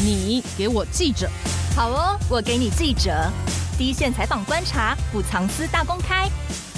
[0.00, 1.28] 你给我记者，
[1.74, 3.10] 好哦，我给你记者，
[3.76, 6.28] 第一线采访观察，不藏私大公开，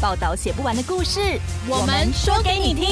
[0.00, 1.20] 报道写不完的故事，
[1.68, 2.88] 我们说给你听。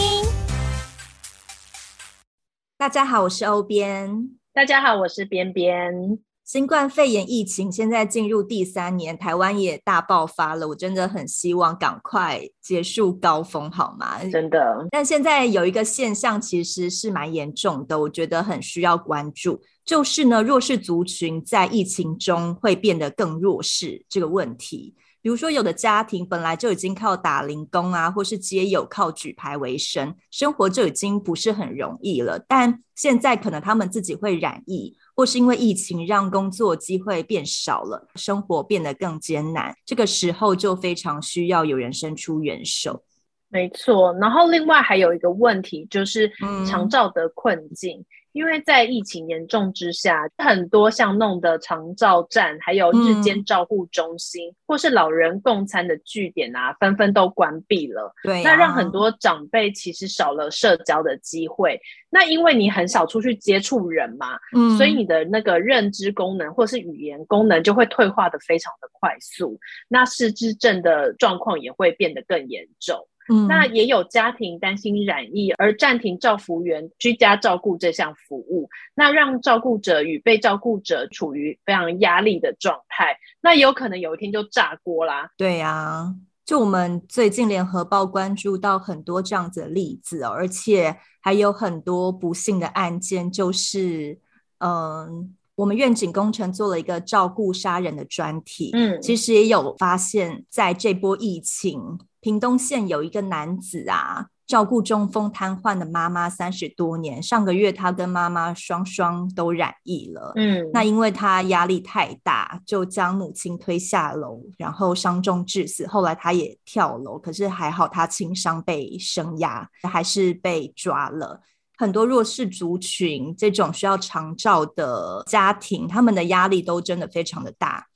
[2.76, 4.28] 大家好，我是欧编。
[4.52, 6.18] 大家好，我是边边。
[6.44, 10.68] 新冠肺炎疫情现在进入第三年，台湾也大爆发了。
[10.68, 14.22] 我真的很希望赶快结束高峰，好吗？
[14.30, 14.86] 真的。
[14.90, 24.94] 但现在有一个现象，其实是蛮严重的，我觉得很需要关注，就是呢，弱势族群在疫情中会变得更弱势这个问题。
[25.22, 32.38] 比如说，有的家庭本来就已经靠打零工啊，或是街友靠举牌为生，生活就已经不是很容易了。
[32.46, 39.74] 但现在可能他们自己会染疫，或是因为疫情让工作机会变少了，生活变得更艰难。
[39.86, 43.02] 这个时候就非常需要有人伸出援手。
[43.48, 46.30] 没错，然后另外还有一个问题就是
[46.66, 47.98] 长照的困境。
[48.00, 48.04] 嗯
[48.38, 58.14] 因为在疫情严重之下，很多像弄的长照站，还有日间照护中心，嗯、或是老人共餐的据点啊，纷纷都关闭了。
[58.22, 61.80] 对、啊，那让很多长辈其实少了社交的机会。
[62.10, 73.04] 那因为你很少出去接触人嘛，嗯，所以你的那个认知功能或是语言功能就会退化的非常的快速，那失智症的状况也会变得更严重。
[73.28, 85.30] 嗯，那也有家庭担心染疫而暂停照服员居家照顾这项服务，那让照顾者与被照顾者处于非常压力的状态，那有可能有一天就炸锅啦。
[85.36, 94.18] 对呀、啊，就我们最近联合报关注到很多这样子的例子，而且还有很多不幸的案件，就是
[94.60, 101.98] 嗯，我们愿景工程做了一个照顾杀人的专题，嗯，其实也有发现，在这波疫情。
[102.20, 107.22] 屏东县有一个男子啊，照顾中风瘫痪的妈妈三十多年。
[107.22, 110.32] 上个月他跟妈妈双双都染疫了。
[110.36, 115.86] 嗯，那因为他压力太大，就将母亲推下楼，然后伤重致死。
[115.86, 121.40] 后来他也跳楼，可是还好他轻伤被生压，还是被抓了。
[121.76, 127.86] 很多弱势族群这种需要长照的家庭，他们的压力都真的非常的大。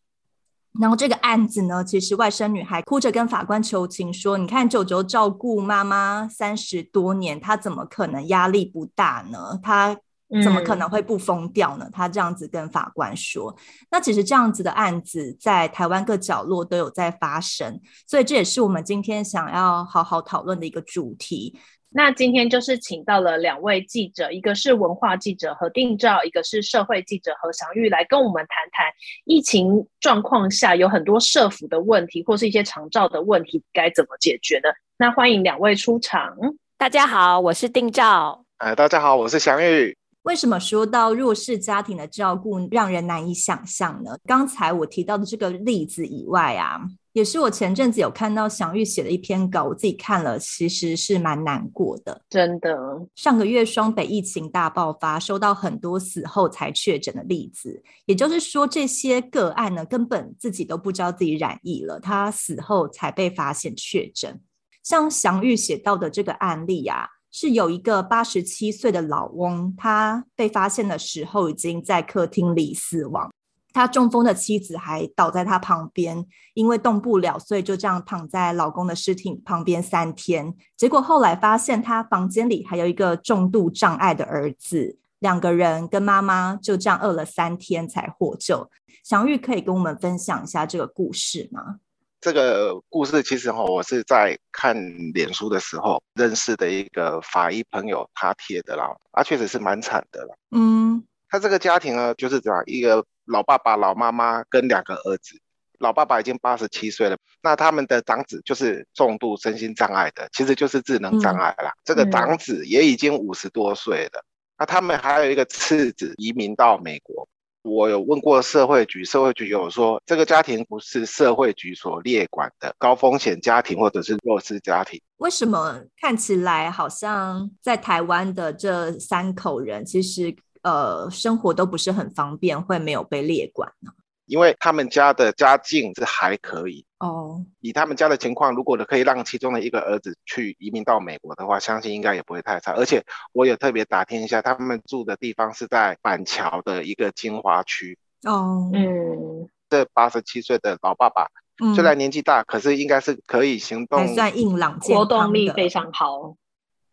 [0.80, 9.58] 然后这个案子呢，其实外甥女还哭着跟法官求情说：“你看，九九照顾妈妈三十多年，她怎么可能压力不大呢？
[9.62, 9.94] 她
[10.42, 13.54] 怎么可能会不疯掉呢？”她这样子跟法官说。
[13.90, 21.58] 那其实这样子的案子在台湾各角落都有在发生，所以这也是我们今天想要好好讨论的一个主题。
[21.94, 28.86] 那今天就是请到了两位记者，一个是文化记者何定照，一个是社会记者何祥玉，来跟我们谈谈
[29.26, 34.70] 疫情状况下有很多社福的问题，或是一些长照的问题该怎么解决呢？
[34.97, 36.34] 那欢迎两位出场。
[36.78, 38.42] 大家好，我是定照。
[38.56, 39.94] 哎，大家好，我是祥玉。
[40.22, 44.16] 为什么说到弱势家庭的照顾让人难以想象呢？
[44.25, 46.81] 刚才我提到的这个例子以外啊。
[47.12, 52.22] 也是我前阵子有看到祥玉写的一篇稿，我自己看了，其实是蛮难过的。
[52.30, 52.74] 真的，
[53.14, 64.40] 上个月双北疫情大爆发，收到很多死后才确诊的例子，也就是说，这些个案呢，根本自己都不知道自己染疫了，他死后才被发现确诊。
[64.82, 73.30] 像祥玉写到的这个案例啊，是有一个八十七岁的老翁，他被发现的时候已经在客厅里死亡。
[73.72, 80.54] 他中风的妻子还倒在他旁边，因为动不了，所以就这样躺在老公的尸体旁边三天。
[80.76, 88.70] 结果后来发现他房间里还有一个重度障碍的儿子，两个人跟妈妈就这样饿了三天才获救。
[89.02, 91.78] 祥玉可以跟我们分享一下这个故事吗？
[92.20, 94.76] 这个故事其实哈，我是在看
[95.12, 100.34] 脸书的时候认识的一个法医朋友他贴的啦，啊，确实是蛮惨的啦。
[100.50, 103.04] 嗯，他这个家庭呢，就是这样一个。
[103.26, 105.40] 老爸爸、老妈妈跟两个儿子，
[105.78, 111.70] 老爸爸已经八十七岁了，那他们的长子就是重度身心障碍的，其实就是智能障碍啦。
[111.70, 114.24] 嗯、这个长子也已经五十多岁了，
[114.58, 117.28] 那、嗯、他们还有一个次子移民到美国。
[117.62, 125.00] 我有问过社会局，社会局有说这个家庭不是社会局所列管的高风险家庭或者是弱势家庭。
[125.18, 130.34] 为什么看起来好像在台湾的这三口人，其实？
[130.62, 133.93] 呃，生活都不是很方便，会没有被列管呢？
[134.26, 137.44] 因为他们家的家境是还可以哦。
[137.61, 142.73] 以他们家的情况，如果可以让其中的一个儿子去移民到美国的话，相信应该也不会太差。
[142.73, 148.70] 而且我有特别打听一下，他们住的地方是在板桥的一个精华区哦。
[148.73, 151.26] 嗯，这八十七岁的老爸爸，
[151.75, 156.37] 虽然年纪大，嗯，可是应该是可以行动，还算硬朗，活动力非常好。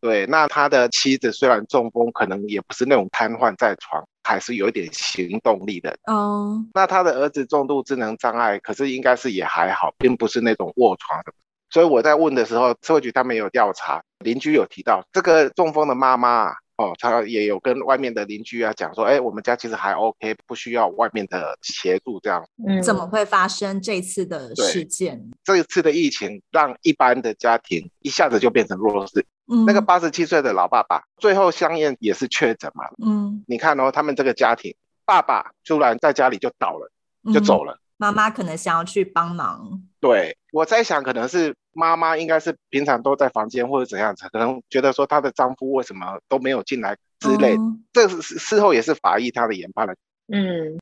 [0.02, 5.96] 对，那他的妻子虽然中风，可能也不是那种瘫痪在床，还是有一点行动力的。
[6.06, 11.34] 哦，那他的儿子重度智能障碍，可是应该是也还好，并不是那种卧床的。
[11.70, 16.54] 所以我在问的时候，社会局他们有调查，邻居有提到这个中风的妈妈。
[16.80, 22.42] 哦，他也有跟外面的邻居啊讲说，哎，我们家其实还 OK，不需要外面的协助这样。
[22.66, 25.22] 嗯，怎么会发生这次的事件？
[25.44, 29.26] 这一次的疫情让一般的家庭一下子就变成弱势。
[29.50, 32.86] 嗯，那个八十七岁的老爸爸最后相验也是确诊嘛。
[33.06, 34.76] 嗯，你看哦，他们这个家庭，
[35.06, 36.92] 爸爸突然在家里就倒了，
[37.34, 37.74] 就走了。
[37.74, 39.82] 嗯，妈妈可能想要去帮忙。
[40.00, 41.56] 对，我在想，可能是。
[41.72, 49.94] 妈妈应该是平常都在房间或者怎样子，可能觉得说她的丈夫为什么都没有进来之类，嗯、这是事后也是法医他的研判了。
[50.28, 50.78] 嗯，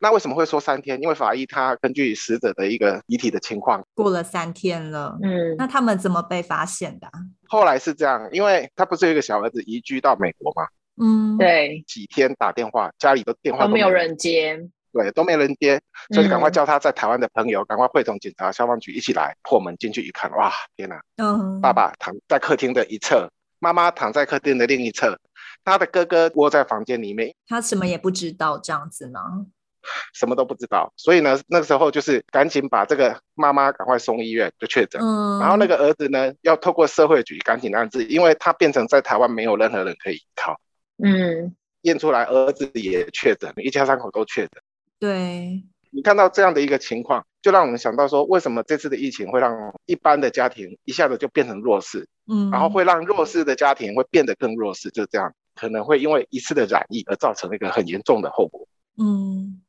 [0.00, 1.00] 那为什么会说三天？
[1.02, 5.18] 因为法医他根据死者的一个遗体的情况，过了三天了。
[5.22, 7.08] 嗯，那他们怎么被发现的？
[7.48, 10.66] 后来是这样，因为他不是有一个小儿子移居到美国吗？
[11.00, 14.68] 嗯，对，几天打电话，家里的电话都没有人接。
[14.92, 15.80] 对，都没人接，
[16.14, 21.02] 所以赶快叫他在台湾的朋友，嗯、赶快会同警察、消防局一起来破门进去一看，哇，天哪！
[21.16, 25.18] 嗯，爸爸躺在客厅的一侧，妈妈躺在客厅的另一侧，
[25.64, 29.46] 他的哥哥窝在房间里面，他什么也不知道，这样子吗？
[30.12, 40.58] 什么都不知道，所以呢，那个时候就是赶紧把这个妈妈赶快送医院就确诊，嗯，然后那个儿子呢，要透过社会局赶紧安置，因为他变成在台湾没有任何人可以依靠，
[41.02, 44.50] 嗯，验出来儿子也确诊，一家三口都确诊。
[44.98, 58.66] 对，你看到这样的一个情况，就让我们想到说，为什么这次的疫情会让一般的家庭一下子就变成弱势，嗯，然后会让弱势的家庭会变得更弱势，就这样，可能会因为一次的染疫而造成一个很严重的后果。
[58.96, 59.60] 嗯，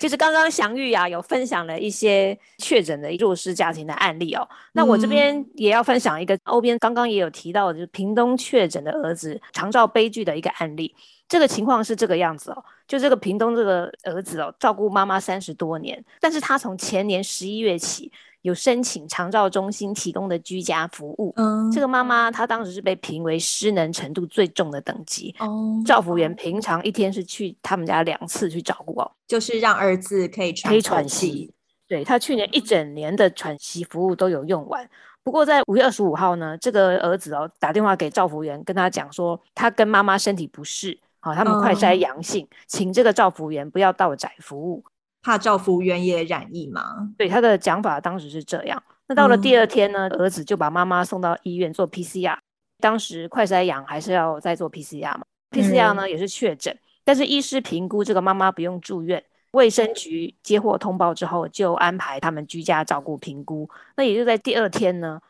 [0.00, 10.94] 其实刚刚祥玉啊有分享了一些确诊的弱势家庭的案例哦，那我这边也要分享一个欧边刚刚也有提到的，就是屏东确诊的儿子长照悲剧的一个案例。
[11.26, 18.12] 这个情况是这个样子哦，就这个屏东这个儿子哦，照顾妈妈三十多年，但是他从前年十一月起
[18.44, 21.32] 有申请长照中心提供的居家服务。
[21.36, 25.34] 嗯，这个妈妈她当时是被评为失能程度最重的等级。
[25.38, 31.50] 哦，照服员平常一天是去他们家两次去照顾哦，就是让儿子可以喘可以喘息。
[31.88, 34.86] 对，他去年一整年的喘息服务都有用完。
[35.22, 40.98] 不过在五月二十五号呢，这个儿子哦打电话给照服员，跟他讲说他跟妈妈身体不适。
[41.20, 44.84] 好，他们快筛阳性，嗯，请这个照服员不要到宅服务，
[45.24, 47.10] 怕照服员也染疫嘛。
[47.16, 48.80] 对，他的讲法当时是这样。
[49.08, 52.36] 那到了第二天呢，嗯，儿子就把妈妈送到医院做 PCR，
[52.78, 63.68] 当时快筛阳还是要再做 PCR 嘛？PCR 呢也是确诊，但是医师评估这个妈妈不用住院，卫生局接获通报之后就安排他们居家照顾评估。
[63.96, 65.20] 那也就在第二天呢，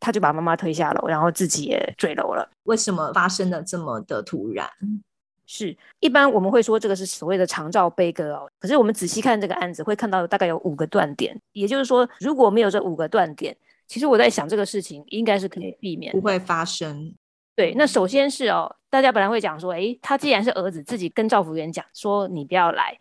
[0.00, 2.48] 他就把妈妈推下楼，然后自己也坠楼了。
[2.64, 4.68] 为什么发生的这么的突然？
[5.46, 8.50] 是，一般我们会说这个是所谓的长照悲歌哦。
[8.58, 11.38] 可是我们仔细看这个案子，会看到大概有五个断点。
[11.52, 13.54] 也就是说，如果没有这五个断点，
[13.86, 17.14] 其实我在想这个事情应该是可以避免，不会发生。
[17.54, 22.98] 对，那首先是哦，大家本来会讲说，诶，他既然是儿子自己跟照服员讲说你不要来，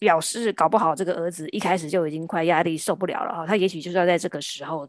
[0.00, 4.88] 表示搞不好这个儿子一开始就已经快压力受不了了哈，他也许就是要在这个时候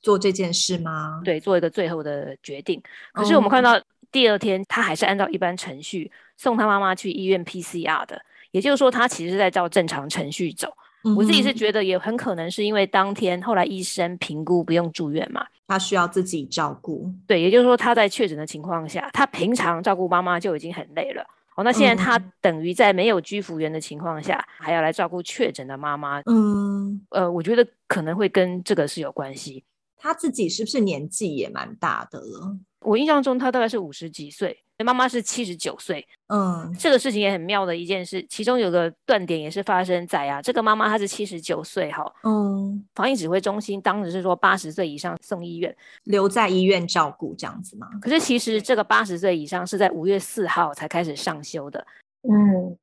[0.00, 1.20] 做这件事吗？
[1.24, 2.82] 对，做一个最后的决定。
[3.12, 3.80] 可是我们看到。
[4.12, 8.20] 第二天，他还是按照一般程序送他妈妈去医院 PCR 的，
[8.50, 10.68] 也就是说，他其实是在照正常程序走。
[11.04, 11.14] 嗯。
[11.16, 17.12] 我自己是觉得也很可能是因为当天后来医生评估不用住院嘛，他需要自己照顾。
[17.26, 21.24] 对，也就是说他在确诊的情况下，他平常照顾妈妈就已经很累了。
[21.56, 26.20] 哦，那现在他等于在没有居服员的情况下，还要来照顾确诊的妈妈。
[26.26, 29.62] 嗯，呃，我觉得可能会跟这个是有关系。
[29.96, 32.56] 他自己是不是年纪也蛮大的了？
[32.84, 36.06] 我印象中他大概是五十几岁，妈妈是七十九岁。
[36.28, 42.04] 嗯，这个事情也很妙的一件事，其中有个断点也是发生在啊，这个妈妈她是七十九岁哈。
[42.24, 45.74] 嗯，防疫指挥中心当时是说八十岁以上送医院，
[46.04, 47.88] 留在医院照顾这样子吗？
[48.00, 51.86] 可是其实这个八十岁以上是在五月四号才开始上修的。
[52.22, 52.76] 嗯，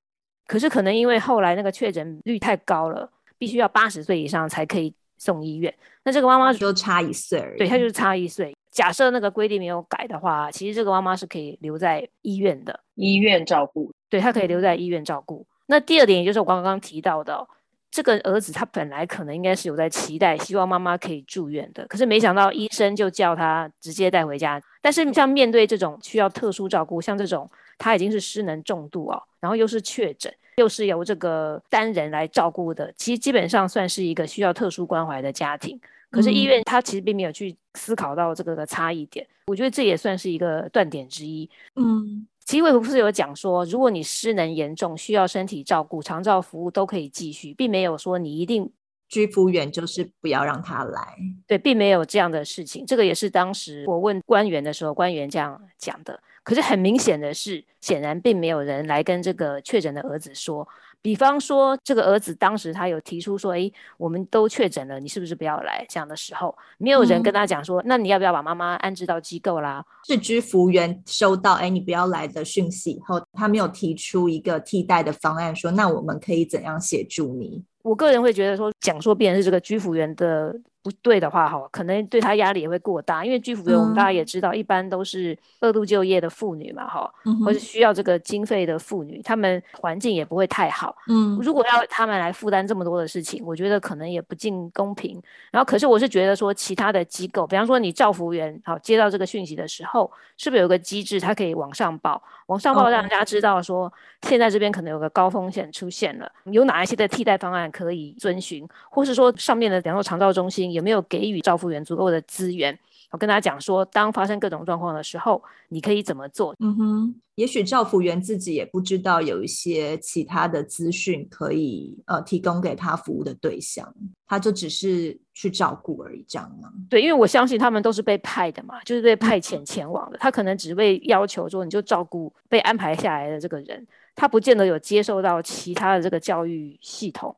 [0.47, 5.73] 可是可能因为后来那个确诊率太高了，必须要八十岁以上才可以送医院。
[6.03, 8.55] 那这个妈妈就差一岁而已，对，她就是差一岁。
[8.71, 13.91] 假设那个规定没有改的话，其实这个妈妈是可以留在医院的，医院照顾。
[14.09, 15.45] 对，她可以留在医院照顾。
[15.67, 17.45] 那第二点，也就是我刚刚提到的，
[17.89, 24.61] 这个儿子他本来可能应该是有在期待，希望妈妈可以住院的，可是没想到医生就叫他直接带回家。
[24.81, 35.79] 但是像面对这种需要特殊照顾，像这种他已经是失能重度哦，然后又是确诊，又是由这个单人来照顾的，其实基本上算是一个需要特殊关怀的家庭。
[36.11, 41.49] 可是医院他其实并没有去思考到这个的差异点，我觉得这也算是一个断点之一。
[41.75, 48.71] 嗯，其实卫福部是有讲说，如果你失能严重，需要身体照顾，长照服务都可以继续，并没有说你一定。
[49.07, 52.85] 居服员就是不要让他来，对，并没有这样的事情。
[52.85, 56.17] 这个也是当时我问官员的时候，官员这样讲的。
[56.43, 60.65] 可是很明显的是，显然并没有人来跟这个确诊的儿子说。
[61.01, 83.23] 比方说，这个儿子当时他有提出说：“诶，我们都确诊了，你是不是不要来？”这样的时候，没有人跟他讲说：“嗯、那你要不要把妈妈安置到机构啦？”是居服员收到“哎，你不要来”的讯息以后，他没有提出一个替代的方案，说：“那我们可以怎样协助你？”我个人会觉得说，讲说别人是这个居服员的不对的话，哈，可能对他压力也会过大。
[83.23, 90.95] 因为居服员我们大家也知道，一般都是二度就业的妇女嘛，哈、嗯，或是需要这个经费的妇女，他们环境也不会太好。
[91.07, 95.21] 嗯，如果要他们来负担这么多的事情，我觉得可能也不尽公平。
[95.51, 102.21] 然后，可是我是觉得说，其他的机构，比方说你照服员，好，接到这个讯息的时候，是不是有个机制，他可以往上报，
[102.51, 103.91] 往上报，让大家知道说，
[104.23, 107.71] 现在这边可能有个高风险出现了，有哪一些的替代方案。
[107.71, 112.77] 可以遵循，或是说上面的，比方说长照中心有没有给予照护员足够的资源？
[113.11, 116.55] 我跟大家讲说，当发生各种状况的时候，你可以怎么做？
[116.59, 123.93] 嗯哼，也许照服员自己也不知道有一些其他的资讯可以呃提供给他服务的对象，
[124.25, 126.71] 他就只是去照顾而已，这样吗？
[126.89, 137.35] 对，因为我相信他们都是被派的嘛，就是被派遣前往的，他可能只会要求说你就照顾被安排下来的这个人，他不见得有接受到其他的这个教育系统。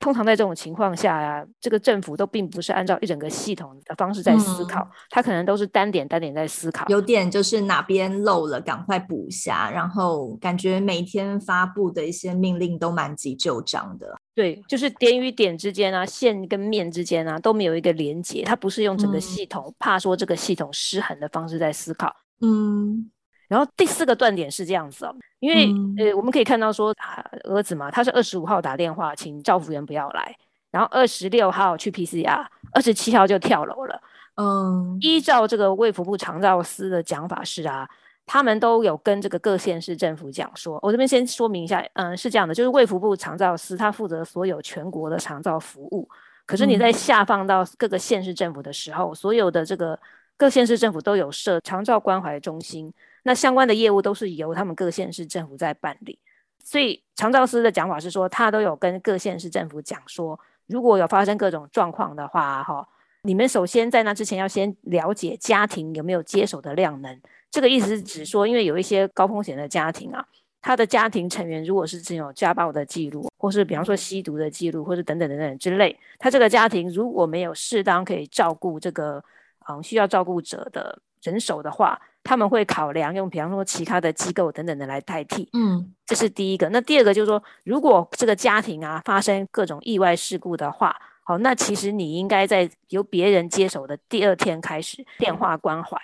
[0.00, 14.16] 通常在这种情况下呀、啊，这个政府都并不是按照一整个系统的方式在思考，嗯、他可能都是单点单点在思考，有点就是哪边漏了赶快补一下，然后感觉每天发布的一些命令都蛮急就章的。
[14.34, 22.10] 对，就是点与点之间啊，线跟面之间啊都没有一个连接，它不是用整个系统，嗯、怕说这个系统失衡的方式在思考。
[22.40, 23.10] 嗯。
[23.50, 30.32] 然后第四个断点是这样子哦，因为、嗯、呃，我们可以看到说，啊、儿子嘛，他是二十五号打电话请照服员不要来，
[30.70, 34.00] 然后二十六号去 PCR，二十七号就跳楼了。
[34.36, 37.88] 嗯，依照这个卫福部长照司的讲法是啊，
[38.24, 46.08] 他们都有跟这个各县市政府讲说，我这边先说明一下，嗯，是这样的，就是卫福部长照司他负责所有全国的长照服务，
[46.46, 49.98] 可是你在下放到各个县市政府的时候，嗯、所有的这个
[50.36, 52.94] 各县市政府都有设长照关怀中心。
[53.22, 56.18] 那相关的业务都是由他们各县市政府在办理，
[56.64, 62.88] 所以长照司的讲法是说，他都有跟各县市政府讲说，如果有发生各种状况的话，哈，
[63.22, 67.20] 你们首先在那之前要先了解家庭有没有接手的量能。
[67.50, 70.24] 这个意思是指说，因为有一些高风险的家庭啊，
[70.62, 79.22] 他的家庭成员如果是只有家暴的记录，或是比方说吸毒的记录，或是等等等等之类，他这个家庭如果没有适当可以照顾这个
[79.68, 82.00] 嗯需要照顾者的人手的话。
[82.22, 86.68] 他们会考量用，比方说其他的机构等等的来代替，嗯，这是第一个。
[86.68, 95.98] 那第二个就是说，如果这个家庭啊发生各种意外事故的话，好，那其实你应该在由别人接手的第二天开始电话关怀。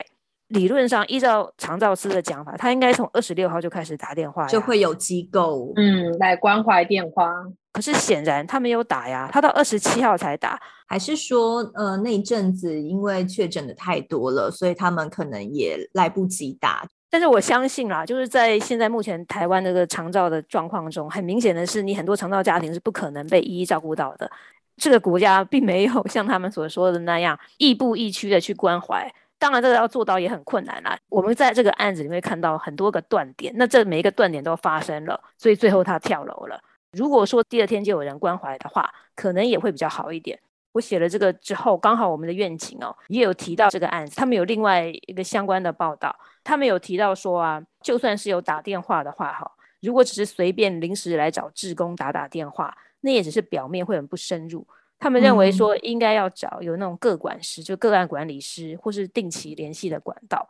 [0.48, 7.32] 理论上，依照长照司的讲法，他应该从二十六号就开始打电话，就会有机构嗯来关怀电话。
[7.76, 16.88] 可是显然他没有打呀，他到二十七号才打，还是说呃那一阵子因为确诊的太多了，所以他们可能也来不及打。
[17.10, 24.30] 但是我相信啦，就是在现在目前台湾这个长照的状况中，很明显的是，你很多长照家庭是不可能被一一照顾到的。
[24.78, 29.06] 这个国家并没有像他们所说的那样亦步亦趋的去关怀。
[29.38, 30.98] 当然，这个要做到也很困难啦。
[31.10, 36.58] 我们在这个案子里面看到很多个断点，那这每一个断点都发生了，所以最后他跳楼了。
[36.96, 40.38] 如果说第二天就有人关怀的话，可能也会比较好一点。
[40.72, 49.50] 我写了这个之后，刚好我们的院警哦也有提到这个案子，他们有另外一个相关的报道，他们有提到说啊，就算是有打电话的话哈，
[49.80, 54.66] 如果只是随便临时来找志工打打电话，那也只是表面会很不深入。
[54.98, 60.48] 他们认为说，应该要找有那种个管师，就个案管理师，或是定期联系的管道，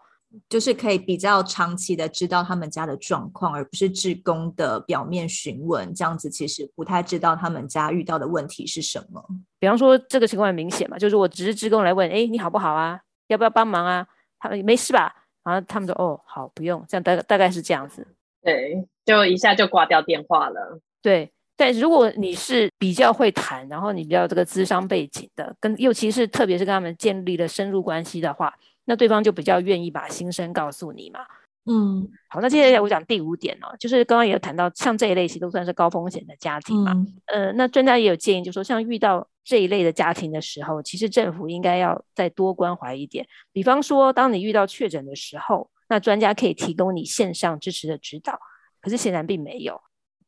[0.49, 9.25] 就是可以比较长期的知道他们家的状况，而不是志工的表面询问，这样子其实不太知道他们家遇到的问题是什么。
[9.59, 13.01] 比方说，这个情况很明显嘛，就是我只是志工来问，哎，你好不好啊？
[13.29, 14.07] 要不要帮忙啊？
[14.39, 15.13] 他们没事吧？
[15.45, 18.07] 然后他们说，哦，好，不用，这样大大概是这样子。
[18.43, 20.81] 对，就一下就挂掉电话了。
[21.03, 21.33] 对。
[21.59, 28.53] 但如果你是比较会谈，然后你比较这个资商背景的，跟尤其是特别是跟他们建立了深入关系的话，
[28.87, 31.21] 那对方就比较愿意把心声告诉你嘛。
[31.69, 36.93] 嗯，好，那接下来我讲第五点哦，就是刚刚也有谈到，像这一类型都算是高风险的家庭嘛。
[37.27, 43.27] 嗯、呃，那专家也有建议，就是说像遇到这一类的家庭的时候，其实政府应该要再多关怀一点。
[43.53, 48.39] 比方说，当你遇到确诊的时候，那专家可以提供你线上支持的指导。
[48.81, 49.81] 可是显然并没有。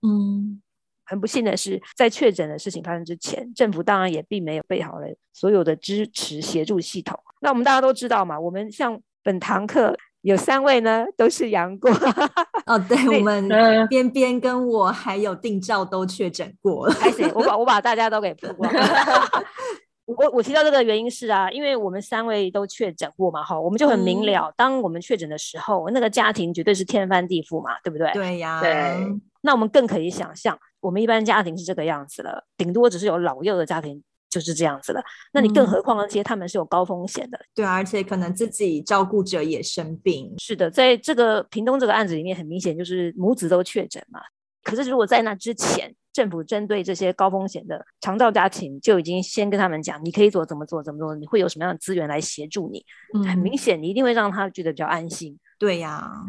[0.02, 0.60] 嗯，
[1.08, 7.18] 很不幸的是，在确诊的事情发生之前，政府当然也并没有备好了所有的支持协助系统。
[7.40, 11.90] 那我们大家都知道嘛，我们像本堂课有三位呢，都是阳过。
[12.66, 13.48] 哦，对， 我们
[13.88, 16.94] 边边跟我还有定照都确诊过了。
[16.94, 18.70] 开始，我把我把大家都给曝光。
[20.04, 28.10] 我我提到这个原因是啊，因为我们三位都确诊过嘛，哈，我们就很明了，嗯、当我们确诊的时候，那个家庭绝对是天翻地覆嘛，对不对？
[28.12, 28.96] 对呀，对。
[29.42, 35.02] 那我们更可以想象，我们一般家庭是这个样子了，顶多只是有老幼的家庭就是这样子了。
[35.32, 40.34] 那你更何况那些他们是有高风险的，对啊，而且可能自己照顾者也生病。
[40.38, 44.20] 是的，在这个屏东这个案子里面，很明显就是母子都确诊嘛。
[44.62, 52.84] 可是如果在那之前，政府针对这些高风险的长照家庭，就已经先跟他们讲，你可以做怎么做怎么做，你会有什么样的资源来协助你。
[53.14, 55.38] 嗯，很明显，你一定会让他觉得比较安心。
[55.58, 56.26] 对呀、啊，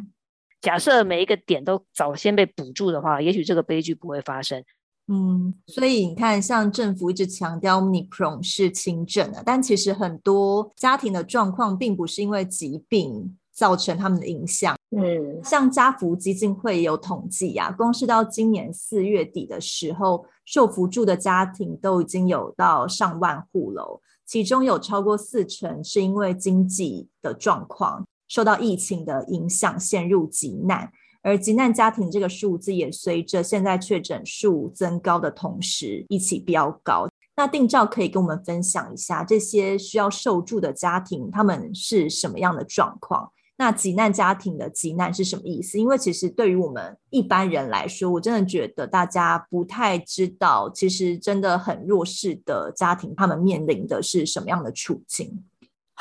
[0.61, 4.63] 假设每一个点都早先被补助的话，也许这个悲剧不会发生。
[5.07, 14.75] 嗯，所以你看，像政府一直强调 Omicron 是轻症的，但其实很多家庭的状况并不是因为疾病造成他们的影响。
[14.91, 30.89] 嗯，像家福基金会有统计呀、啊，光是到今年四月底的时候，受扶助的家庭都已经有到上万户了，其中有超过四成是因为经济的状况受到疫情的影响陷入急难。
[31.21, 37.09] 而急难家庭这个数字也随着现在确诊数增高的同时一起飙高。
[37.35, 43.29] 那定照可以跟我们分享一下这些需要受助的家庭，他们是什么样的状况？
[43.57, 45.77] 那急难家庭的急难是什么意思？
[45.77, 55.43] 因为其实对于我们一般人来说，我真的觉得大家不太知道，其实真的很弱势的家庭，他们面临的是什么样的处境。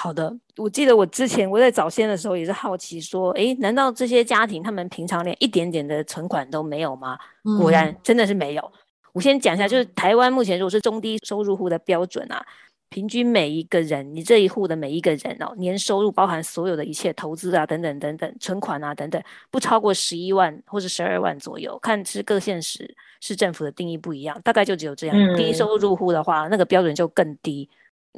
[0.00, 7.19] 好的，我记得我之前我在早先的时候也是好奇说，诶，难道这些家庭他们平常连一点点的存款都没有吗？
[7.45, 8.73] 嗯、果然真的是没有。
[9.12, 12.41] 我先讲一下，就是台湾目前如果是中低收入户的标准啊，
[12.89, 25.17] 平均每一个人，你这一户的每一个人哦，年收入包含所有的一切投资啊等等等等，存款啊等等，不超过十一万或者十二万左右，看是各县市市政府的定义不一样，大概就只有这样。
[25.17, 27.69] 嗯、低收入户的话，那个标准就更低。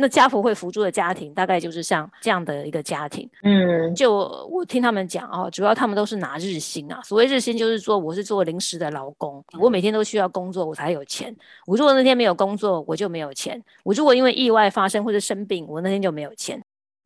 [0.00, 3.28] 那家福会扶助的家庭，大概就是像这样的一个家庭。
[3.42, 4.16] 嗯，就
[4.50, 7.00] 我听他们讲哦，主要他们都是拿日薪啊。
[7.02, 11.34] 所谓日薪，就是说我是做临时的劳工，我每天都需要工作，我才有钱。
[11.66, 13.62] 我如果那天没有工作，我就没有钱。
[13.84, 16.60] 我如果因为意外发生或者生病，我那天就没有钱。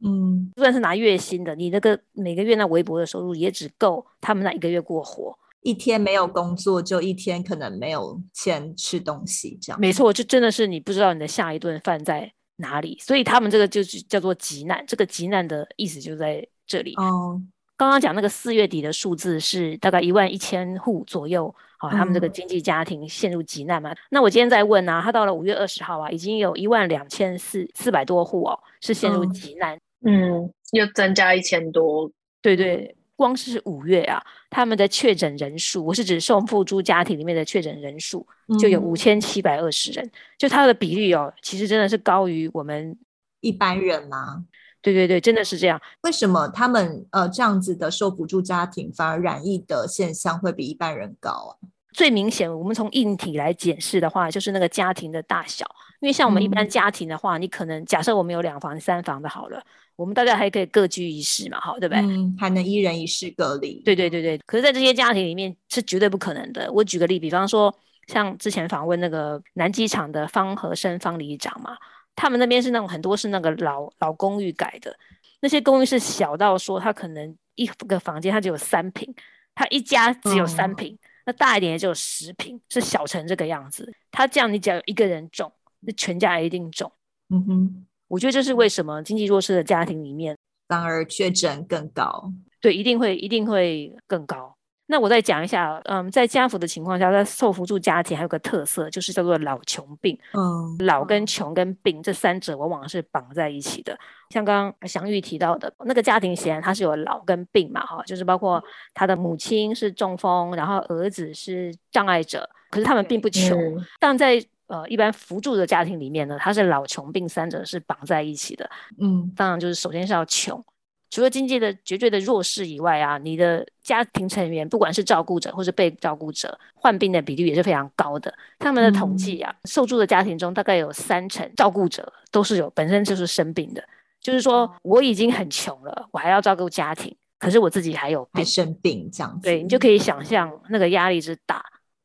[0.04, 5.37] 嗯，就算是拿月薪的，你那个每个月那微薄的收入，也只够他们那一个月过活。
[5.62, 9.80] 一天没有工作，就一天可能没有钱吃东西，这样。
[9.80, 12.96] 没错，就真的是你不知道你的下一顿饭在哪里？
[13.00, 16.94] 所以他们这个就是叫做急难，这个急难的意思就在这里。
[16.94, 17.40] 哦，
[17.76, 23.92] 刚刚讲那个四月底的数字是大概一万一千户左右，好、哦，他们这个经济家庭陷入急难嘛。
[23.92, 29.78] 嗯、那我今天在问啊，他到了五月二十号啊，已经有一万两千四四百多户哦，是陷入急难。
[30.06, 32.94] 嗯，又增加一千多，对对。
[33.16, 38.27] 光是五月啊，他们的确诊人数，我是指受扶助家庭里面的确诊人数，
[38.59, 42.98] 就有五千七百二十人，嗯、就它的比例哦，其实真的是高于我们
[43.40, 44.44] 一般人吗？
[44.83, 45.81] 对对对，真的是这样。
[46.03, 51.53] 为什么他们呃这样子的受补助家庭反而染疫的现象会比一般人高啊？
[51.92, 55.64] 最明显，我们从硬体来检视的话，就是那个家庭的大小，
[56.00, 59.62] 因为像我们一般家庭的话，嗯、你可能假设我们有两房三房的好了。
[59.96, 62.02] 我们大家还可以各居一室嘛，好，对不对？
[62.02, 63.80] 嗯，还能一人一室隔离。
[63.85, 64.38] 对对对对。
[64.46, 66.70] 可是，在这些家庭里面是绝对不可能的。
[66.72, 67.72] 我举个例，比方说，
[68.09, 71.76] 像之前访问那个南机场的方和生方里长嘛，
[72.16, 74.96] 他们那边是那种很多是那个老老公寓改的，
[75.40, 79.14] 那些公寓是小到说，他可能一个房间他只有三平，
[79.54, 83.94] 他一家只有三平，嗯、那大一点也只有十平，是小成这个样子。
[84.11, 86.90] 他这样，你只要有一个人中，那全家一定中。
[87.30, 87.87] 嗯哼。
[88.08, 90.36] 我觉得这是为什么经济弱势的家庭里面
[90.68, 92.32] 反而确诊更高？
[92.60, 94.54] 对，一定会一定会更高。
[94.86, 100.18] 那我再讲一下，嗯，在家福的情况下，在受扶助家庭还有个特色，就是叫做老穷病。
[100.34, 103.98] 嗯，老跟穷跟病这三者往往是绑在一起的。
[104.28, 108.62] 像刚刚祥玉提到的那个家庭，显然他是有老跟病嘛，哈，就是包括
[108.92, 118.68] 他的母亲是中风，然后儿子是障碍者，可是他们并不穷，嗯、但在呃，一般扶助的家庭里面呢，它是老穷病三者是绑在一起的。
[118.98, 120.64] 嗯，当然就是首先是要穷，
[121.11, 128.33] 除了经济的绝对的弱势以外啊，你的家庭成员不管是照顾者或是被照顾者，患病的比率也是非常高的。
[128.59, 133.85] 他们的统计啊，嗯、受助的家庭中大概有三成照顾者都是有本身就是生病的，
[134.20, 141.62] 就是说我已经很穷了，我还要照顾家庭，可是我自己还有病还生病这样子，对，你就可以想象那个压力之大。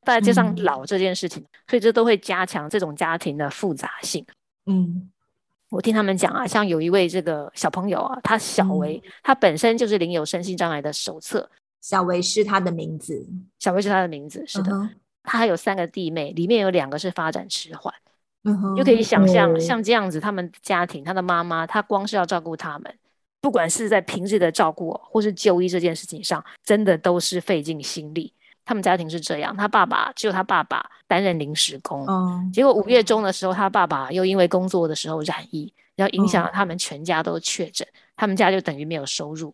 [0.09, 4.25] 再加上老这件事情，嗯、所以这都会加强这种家庭的复杂性。
[4.65, 5.09] 嗯。
[5.71, 11.47] 我听他们讲啊，像有一位这个小朋友啊，他小维，嗯、他本身就是领有身心障碍的手册。
[11.79, 13.23] 小维是他的名字，
[13.59, 14.71] 小维是他的名字，是的。
[15.21, 17.93] 他还有三个弟妹，里面有两个是发展迟缓。
[18.45, 22.91] 嗯哼，就可以想象，嗯、像这样子，他们家庭，他的妈妈，他光是要照顾他们，
[23.39, 28.33] 不管是在平日的照顾或是就医这件事情上，真的都是费尽心力。
[28.69, 39.51] 他们家庭是这样，他爸爸只有他爸爸担任临时工，嗯、结果五月中的时候，他爸爸又因为工作的时候染疫，然后影响了他们全家都确诊，嗯、他们家就等于没有收入。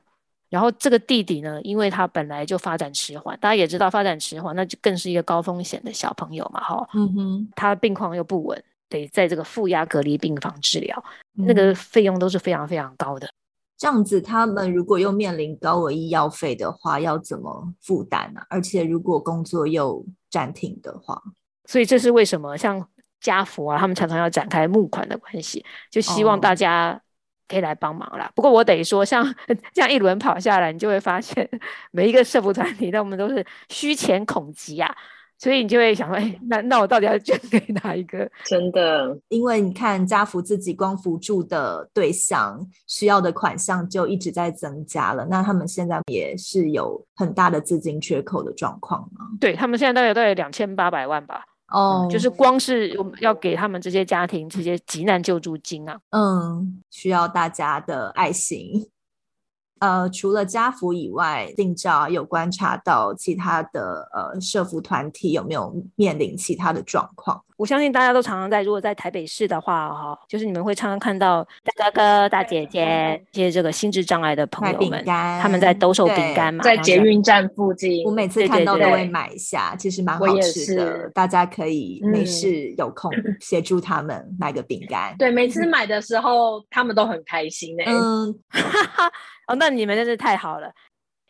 [0.49, 11.01] 然后这个弟弟呢，因为他本来就发展迟缓，大家也知道发展迟缓，那就更是一个高风险的小朋友嘛，哈，嗯哼，他病况又不稳，得在这个负压隔离病房治疗，
[11.37, 13.29] 嗯、那个费用都是非常非常高的。
[13.77, 18.41] 这样子，他们如果又面临高额医药费的话，要怎么负担呢？
[18.49, 21.21] 而且如果工作又暂停的话，
[21.65, 22.87] 所以这是为什么像
[23.19, 26.99] 家福啊，他们常常要展开募款的关系，就希望大家
[27.47, 28.25] 可以来帮忙啦。
[28.27, 29.25] 哦、不过我得说，像
[29.73, 31.49] 这样一轮跑下来，你就会发现
[31.91, 34.95] 每一个社福团体，那我们都是虚钱恐急啊。
[35.37, 38.29] 所以你就会想说，哎，那那我到底要捐给哪一个？
[38.45, 49.25] 真的，因为你看家福自己光扶助的对象需要的款项就一直在增加了，那他们现在也是有很大的资金缺口的状况吗？
[49.39, 51.43] 对，他们现在大概大概两千八百万吧。
[51.69, 58.87] 哦、嗯，就是光是要给他们这些家庭这些急难救助金啊，嗯，需要大家的爱心。
[59.85, 67.39] 呃，除了家福以外，定照有观察到其他的呃社福团体有没有面临其他的状况？
[67.57, 85.15] 我相信大家都常常在，如果在台北市的话，哈，就是你们会常常看到大哥哥、大姐姐一些这个心智障碍的朋友们，他们在兜售饼干嘛，在捷运站附近，我每次看到都会买一下，其实蛮好吃的，大家可以没事有空 协助他们买个饼干。
[85.17, 87.85] 对，每次买的时候他们都很开心哎。
[87.87, 89.11] 嗯，哈 哈。
[89.47, 90.71] 哦，那你们真是太好了。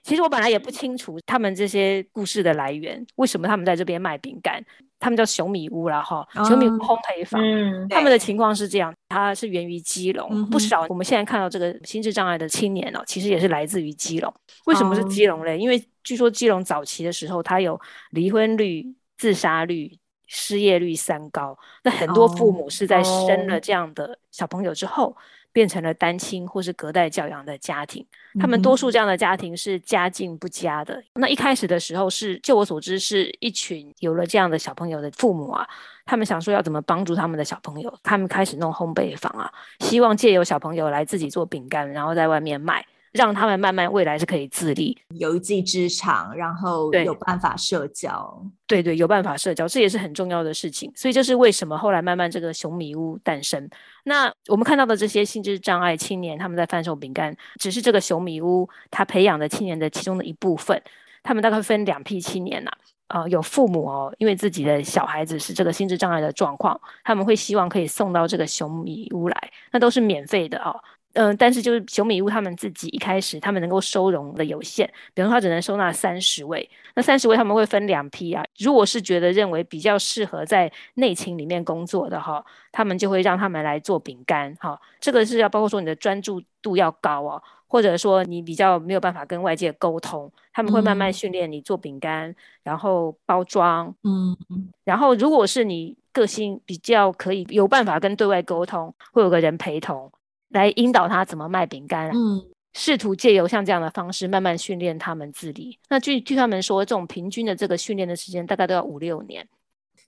[0.06, 4.64] 其实我本来也不清楚他们这些故事的来源，为什么他们在这边卖饼干？
[5.00, 7.42] 他们叫熊米屋啦，哈，熊米屋烘焙坊。
[7.42, 14.32] 嗯，他们的情况是这样，它是源于基隆，嗯、不少我们现在看到这个心智障碍的青年哦，其实也是来自于基隆。
[14.68, 15.58] 为什么是基隆嘞？
[15.58, 17.80] 嗯、因为据说基隆早期的时候，它有
[18.12, 18.86] 离婚率、
[19.18, 19.92] 自杀率、
[20.28, 25.18] 失业率三高，那很多父母是在生了这样的小朋友之后。
[25.56, 28.06] 变成了单亲或是隔代教养的家庭，
[28.38, 30.96] 他们多数这样的家庭是家境不佳的。
[31.14, 35.66] 嗯、那一开始的时候是，就我所知，是一群有了这样的小朋友的父母啊，
[36.06, 42.86] 他们想说要怎么帮助他们的小朋友，他们开始弄烘焙坊啊，希望借由小朋友来自己做饼干，然后在外面卖。
[43.16, 48.46] 让他们慢慢未来是可以自立，有一技之长，然后有办法社交。
[48.68, 50.92] 对对，有办法社交，这也是很重要的事情。
[50.96, 53.70] 所以这是为什么后来慢慢这个熊米屋诞生。
[54.04, 60.82] 那我们看到的这些心智障碍青年，他们在贩售饼干，只是这个熊米屋他培养的青年的其中的一部分。
[61.24, 62.72] 他们大概分两批青年呐、
[63.08, 70.76] 啊，呃，有父母哦，因为自己的小孩子是这个心智障碍的状况，他们会希望可以送到这个熊米屋来，那都是免费的哦。
[71.16, 78.44] 嗯、呃，但是就是熊米屋他们自己一开始，他们能够收容的有限，比如说他只能收纳三十位，那三十位他们会分两批啊。
[78.60, 84.80] 如果是觉得认为比较适合在内勤里面工作的哈，他们就会让他们来做饼干哈。
[85.00, 94.36] 这个是要包括说你的专注度要高哦，或者说你比较没有办法跟外界沟通，他们会慢慢训练你做饼干，嗯、然后包装，嗯，
[94.84, 100.12] 然后如果是你个性比较可以有办法跟对外沟通，会有个人陪同。
[100.56, 102.42] 来引导他怎么卖饼干，嗯，
[102.74, 105.78] 试图借由像这样的方式慢慢训练他们自理。
[105.90, 109.48] 那据据他们说，这种平均的这个训练的时间大概都要五六年。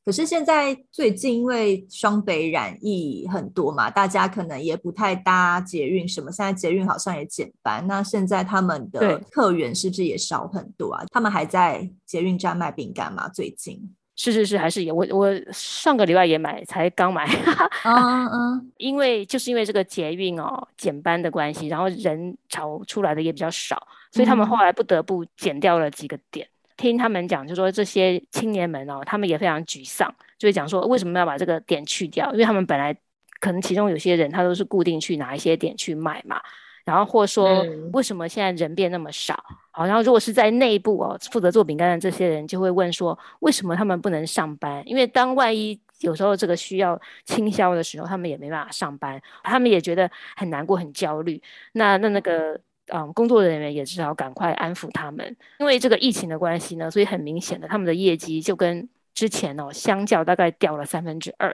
[0.06, 6.32] 可是现在最近因为双北染疫很多嘛，大家可能也不太搭捷运什么。
[6.32, 11.04] 现在捷运好像也减班，那现在他们的客源是不是也少很多啊？
[11.12, 13.28] 他们还在捷运站卖饼干吗？
[13.28, 13.78] 最近？
[14.18, 17.24] 是是是，还是有我我上个礼拜也买，才刚买，
[17.86, 26.48] 嗯嗯， 因为就是因为这个捷运哦减班的关系，然后人潮出来的也比较少，所以他们后来不得不减掉了几个点。
[26.48, 32.32] 嗯、听他们讲，就说这些青年们哦，他们也非常沮丧，就会讲说为什么要把这个点去掉？
[32.34, 32.92] 因为他们本来
[33.40, 36.42] 可能其中有些人他都是固定去哪一些点去卖嘛。
[36.88, 39.38] 然后或者说为什么现在人变那么少？
[39.72, 44.82] 好，然后如果是在内部哦，负责做饼干的这些人就会问说，为什么他们不能上班？
[44.88, 51.42] 因为当万一有时候这个需要倾销的时候，他们也没办法上班，他们也觉得很难过、很焦虑。
[51.74, 52.58] 那那那个
[52.94, 55.36] 嗯，工作人员也只好赶快安抚他们。
[55.60, 61.54] 因为这个疫情的关系呢，所以很明显的，他们的业绩就跟之前哦相较大概掉了三分之二。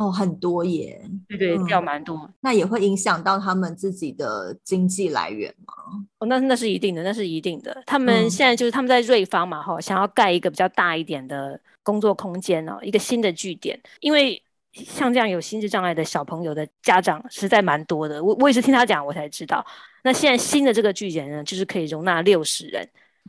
[0.00, 5.74] 哦，很多耶，对对，掉蛮多，嗯，那也会影响到他们自己的经济来源吗？
[6.18, 7.82] 哦，那那是一定的，那是一定的。
[7.84, 13.78] 他们现在就是他们在瑞芳嘛，哈，嗯，想要盖一个比较大一点的工作空间哦，一个新的据点。
[14.00, 19.62] 因为像这样有心智障碍的小朋友的家长实在蛮多的，我我也是听他讲，我才知道。
[20.02, 22.88] 那现在新的这个据点呢，就是可以容纳六十人，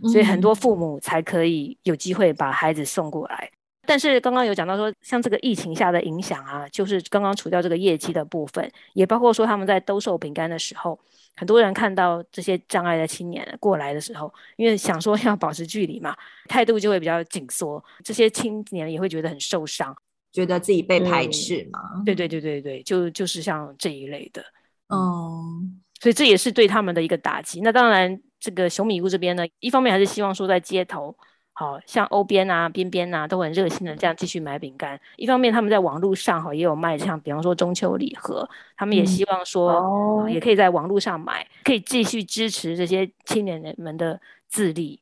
[0.10, 3.52] 所以很多父母才可以有机会把孩子送过来。
[3.86, 10.98] 但是刚刚有讲到说，像这个疫情下的影响啊，就是刚刚除掉这个业绩的部分，也包括说他们在兜售饼干的时候，
[11.36, 16.16] 很多人看到这些障碍的青年过来的时候，因为想说要保持距离嘛，
[16.48, 19.96] 态度就会比较紧缩，这些青年也会觉得很受伤，
[20.32, 21.80] 觉得自己被排斥嘛。
[21.96, 24.44] 嗯、对对对对对，就就是像这一类的，
[24.90, 27.62] 嗯，所以这也是对他们的一个打击。
[27.62, 31.18] 那当然，这个熊米屋这边呢，一方面还是希望说在街头。
[31.62, 35.00] 好像欧边啊、边边啊都很热心的这样继续买饼干。
[35.16, 45.00] 一方面他们在网络上哈也有卖，像比方说中秋礼盒，他们也希望说、嗯哦、也可以在网络上买，可以继续支持这些青年人们的自立。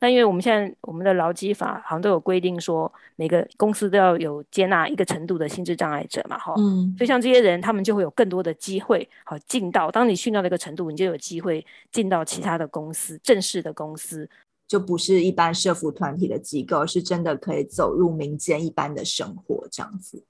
[0.00, 14.28] 那因为我们现在我们的劳基法好像都有规定说，每个公司都要有接纳一个程度的心智障碍者嘛，哈，嗯，所以像这些人他们就会有更多的机会，好进到当你训到那个程度，你就有机会进到其他的公司，正式的公司。
[14.66, 20.24] 就不是一般社福团体的机构，是真的可以走入民间一般的生活这样子。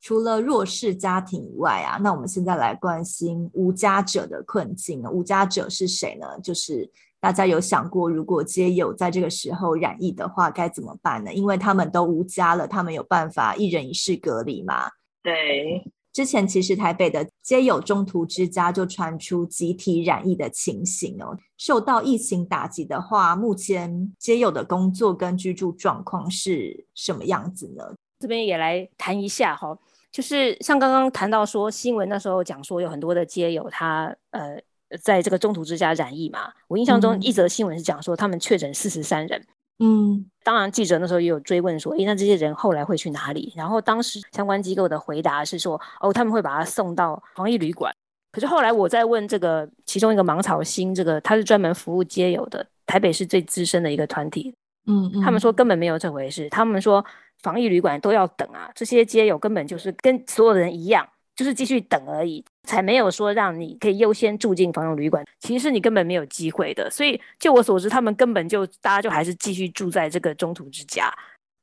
[0.00, 5.02] 除了弱势家庭以外啊，那我们现在来关心无家者的困境。
[5.10, 6.26] 无家者是谁呢？
[6.40, 11.34] 就是大家有想过，如果街友在这个时候染疫的话，该怎么办呢？
[11.34, 14.90] 因为他们都无家了，他们有办法一人一室隔离吗？
[15.22, 15.82] 对。
[16.16, 21.36] 之前其实台北的街友中途之家就传出集体染疫的情形哦。
[21.58, 27.84] 受到疫情打击的话，目前街友的工作跟居住状况是什么样子呢？
[28.18, 29.78] 这边也来谈一下哈，
[30.10, 34.58] 就是像刚刚谈到说新闻那时候讲说有很多的街友他呃
[35.02, 39.46] 在这个中途之家染疫嘛，我印象中一则新闻是讲说他们确诊四十三人。
[39.78, 43.52] 嗯，当然，记者那时候也有追问说，诶，那这些人后来会去哪里？
[43.56, 47.92] 然后当时相关机构的回答是说，哦，他们会把他送到防疫旅馆。
[48.32, 54.54] 可是后来我在问这个其中一个芒草心，这个他是专门服务街友的，台北市最资深的一个团体，
[54.86, 57.04] 嗯，嗯，他们说根本没有这回事，他们说
[57.42, 61.06] 防疫旅馆都要等啊，这些街友根本就是跟所有人一样。
[61.36, 65.24] 就是继续等而已，才没有说让你可以优先住进防疫旅馆。
[65.38, 66.90] 其实你根本没有机会的。
[66.90, 71.10] 所以就我所知，他们根本就大家就还是继续住在这个中途之家，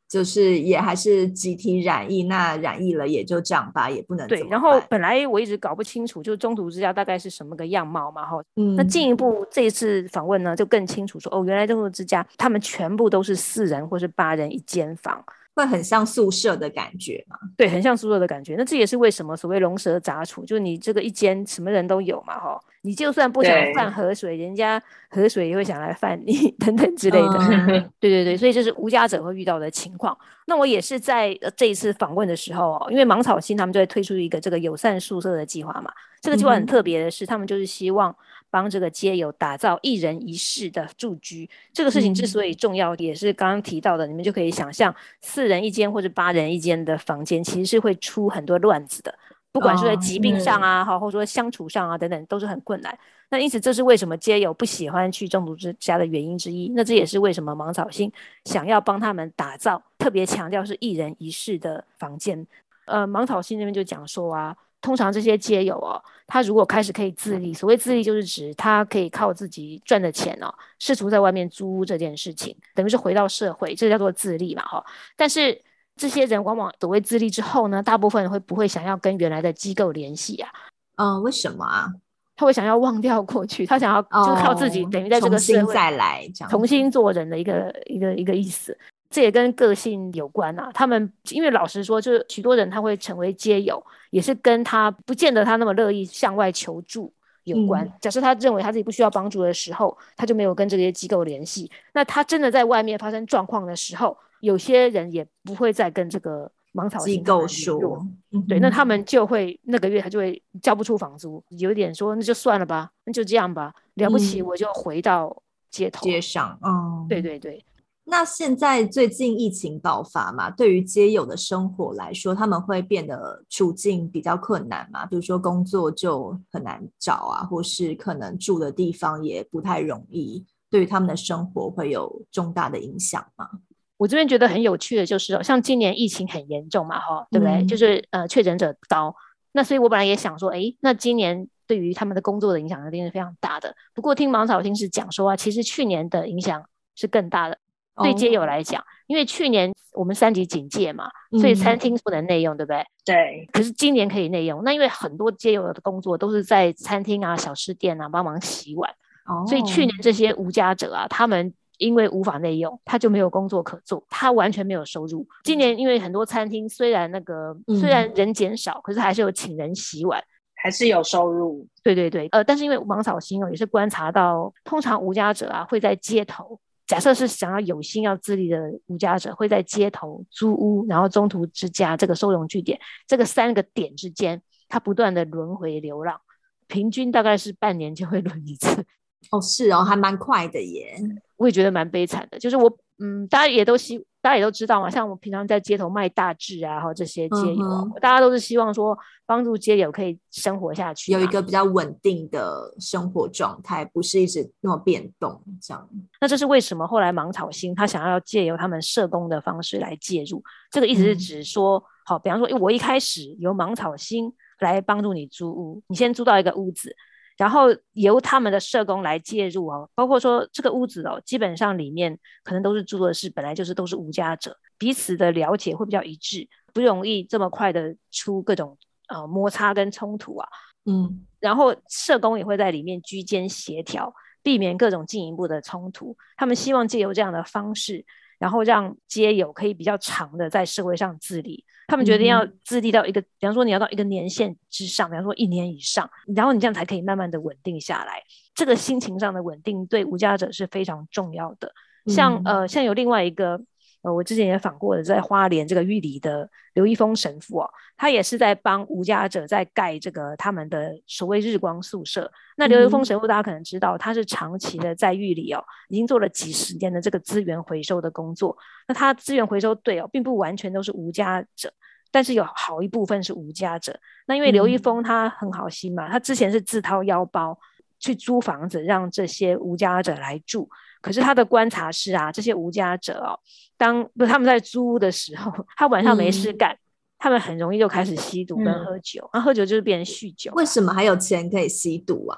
[0.10, 2.24] 就是也还是集体染疫。
[2.24, 4.42] 那染疫了也就这样吧，也不能对。
[4.50, 8.44] 然后本来我一直搞不清楚，就中途之家大概是什么个样貌嘛，哈。
[8.56, 8.76] 嗯。
[8.76, 15.24] 那进一步这一次访问呢，就更清楚说，哦，原来中途之家他们全部都是四人或是八人一间房。
[15.56, 17.38] 会很像宿舍的感觉吗？
[17.56, 18.56] 对，很像宿舍的感觉。
[18.58, 22.60] 那这也是为什么所谓龙蛇杂处，就是你这个一间什么人都有嘛，哈。
[22.86, 27.38] 你就算不想犯河水，人家河水也会想来犯你 等等之类的。
[27.40, 30.18] 嗯、 对对对，所以这是无家者会遇到的情况。
[30.48, 35.90] 那我也是在这一次访问的时候，因为芒草心他们就会推出一个这个友善宿舍的计划嘛。
[36.20, 38.14] 这个计划很特别的是，他们就是希望。
[38.54, 49.12] 帮这个街友打造一人一室的住居，这个事情之所以重要，也是刚刚提到的，你们就可以想象，四人一间或者八人一间的房间，其实是会出很多乱子的，
[49.52, 52.96] 不管是在疾病上啊，好，或者说相处上啊等等，都是很困难。
[53.32, 56.72] 那因此，这是为什么街友不喜欢去中毒之家的原因之一。
[56.76, 58.12] 那这也是为什么芒草心
[58.46, 62.46] 想要帮他们打造，特别强调是一人一室的房间。
[62.86, 64.56] 呃，芒草心那边就讲说啊。
[64.84, 74.86] 通常这些街友哦，他如果开始可以自立，所谓自立就是指他可以靠自己赚的钱哦，试图在外面租屋这件事情，等于是回到社会，这叫做自立嘛哈。
[75.16, 75.60] 但是
[75.96, 80.50] 这些人往往所谓自立之后呢，大部分人会不会想要跟原来的机构联系啊？
[80.98, 81.88] 嗯，为什么啊？
[82.36, 88.78] 他会想要忘掉过去，他想要就靠自己，等于在这个社会再来，重新做人的一个一个一个意思。
[89.14, 90.72] 这也跟个性有关啊。
[90.74, 97.88] 他们因为老实说，就是许多人他会成为街友，也是跟他不见得他那么乐意向外求助有关。
[98.02, 101.70] 假设他认为他自己不需要帮助的时候，他就没有跟这些机构联系。
[101.94, 108.04] 那他真的在外面发生状况的时候，有些人也不会再跟这个芒草机构说，
[108.48, 117.64] 对，那他们就会那个月他就会交不出房租，有一点说那就算了吧，那就这样吧，了不起我就回到街头街上，嗯，对对对。
[118.06, 125.06] 那现在最近疫情爆发嘛，对于街友的生活来说，他们会变得处境比较困难嘛？
[125.06, 133.48] 比如说工作就很难找啊，或是可能住的地方也不太容易，对于他们的生活会有重大的影响吗？
[133.96, 137.54] 我这边觉得很有趣的就是，像今年疫情很严重嘛，哈，对不对？
[137.54, 139.16] 嗯、就是呃确诊者高，
[139.54, 143.74] 那所以我本来也想说，哎，那今年对于他们的工作的影响一定是非常大的。
[143.94, 146.62] 不过听芒草心是讲说啊，其实去年的影响
[146.96, 147.58] 是更大的。
[148.02, 152.84] 对街友来讲，哦，因为去年我们三级警戒嘛，所以餐厅不能内用，嗯，对不对？
[153.06, 153.50] 对。
[153.52, 158.90] 可是今年可以内用，那因为很多街友的工作都是在餐厅啊、小吃店啊帮忙洗碗，
[159.26, 165.28] 哦，所以去年这些无家者啊，他们因为无法内用，他就没有工作可做，他完全没有收入。
[165.44, 170.24] 今年因为很多餐厅虽然那个，嗯，虽然人减少，可是还是有请人洗碗，
[170.56, 171.68] 还是有收入。
[171.84, 176.60] 对对对，呃，但是因为芒草心哦，也是观察到，通常无家者啊会在街头。
[176.86, 186.20] 假设是想要有心要自立的无家者，会在街头租屋，然后中途之家这个收容据点，这个三个点之间，他不断的轮回流浪，
[186.68, 188.86] 平均大概是半年就会轮一次。
[189.32, 190.96] 哦，是哦，还蛮快的耶。
[191.38, 205.90] 我也觉得蛮悲惨的，就是我，嗯，大家也都希，大家也都知道嘛，像我们平常在街头卖大志啊，或这些街友，嗯，大家都是希望说帮助街友可以生活下去，有一个比较稳定的生活状态，不是一直那么变动这样。
[206.22, 206.88] 那这是为什么？
[206.88, 216.96] 后来芒草心他想要借由他们社工的方式来介入，这个意思是指说，嗯，好，比方说，我一开始由芒草心来帮助你租屋，你先租到一个屋子。
[217.38, 230.48] 然后由他们的社工来介入哦，包括说这个屋子哦，基本上里面可能都是住的是本来就是都是无家者，彼此的了解会比较一致，不容易这么快的出各种呃摩擦跟冲突啊。
[230.86, 236.16] 嗯，然后社工也会在里面居间协调，避免各种进一步的冲突。
[236.38, 238.06] 他们希望借由这样的方式。
[238.44, 248.22] 然后让街友可以比较长的在社会上自立，他们决定要自立到一个，嗯、比方说你要到一个年限之上，比方说一年以上，然后你这样才可以慢慢的稳定下来。
[248.54, 251.72] 这个心情上的稳定对无家者是非常重要的。
[252.08, 253.62] 像、嗯、呃，像有另外一个。
[254.04, 262.30] 呃，我之前也访过的，在花莲这个玉里的刘一峰神父哦，他也是在帮无家者在盖这个他们的所谓日光宿舍。
[262.58, 268.56] 那刘一峰神父大家可能知道，他是长期的在玉里哦，已经做了几十年的这个资源回收的工作。
[268.90, 271.72] 那他资源回收队哦，并不完全都是无家者，
[272.12, 273.98] 但是有好一部分是无家者。
[274.28, 277.58] 那因为刘一峰他很好心嘛，他之前是自掏腰包
[278.00, 280.70] 去租房子，让这些无家者来住。
[281.04, 283.38] 可是他的观察是啊，这些无家者哦，
[283.76, 286.80] 当不是他们在租屋的时候，他晚上没事干，嗯，
[287.20, 290.50] 他们很容易就开始吸毒跟喝酒，那，嗯啊，喝酒就是变成酗酒。
[290.54, 292.38] 为什么还有钱可以吸毒啊？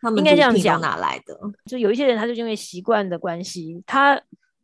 [0.00, 1.36] 他们应该这样讲，哪来的？
[1.66, 4.20] 就有一些人，他就因为习惯的关系，他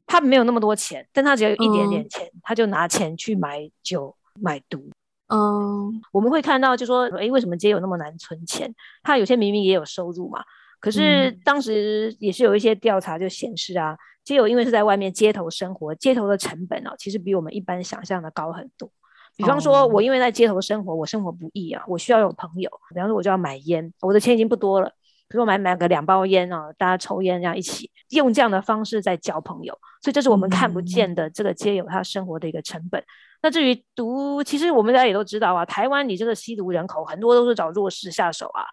[0.07, 4.89] 他没有那么多钱，但他只要有一点点钱，嗯，他就拿钱去买酒买毒。
[5.33, 8.73] 嗯，我们会看到就说，哎，为什么街有那么难存钱？
[9.03, 10.45] 他有些明明也有收入嘛。
[10.81, 18.91] 可是当时也是有一些调查就显示啊，街友因为是在外面街头生活，街头的成本哦，其实比我们一般想象的高很多。
[19.37, 22.71] 比方说，我因为在街头生活，我生活不易啊，我需要有朋友。
[22.95, 24.89] 比方说，我就要买烟，我的钱已经不多了，
[25.29, 29.73] 比如我买买个两包烟啊，大家抽烟这样一起用这样的方式在交朋友。
[30.03, 33.03] 所以这是我们看不见的这个街友他生活的一个成本。
[33.43, 38.65] 那至于毒，其实我们大家也都知道啊，台湾你这个吸毒人口很多都是找弱势下手啊，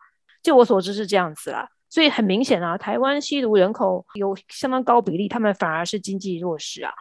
[0.41, 1.69] 就我所知是这样子啦。
[1.89, 6.91] 所以很明显啊，台湾吸毒人口有相当高比例，他们反而是经济弱势啊。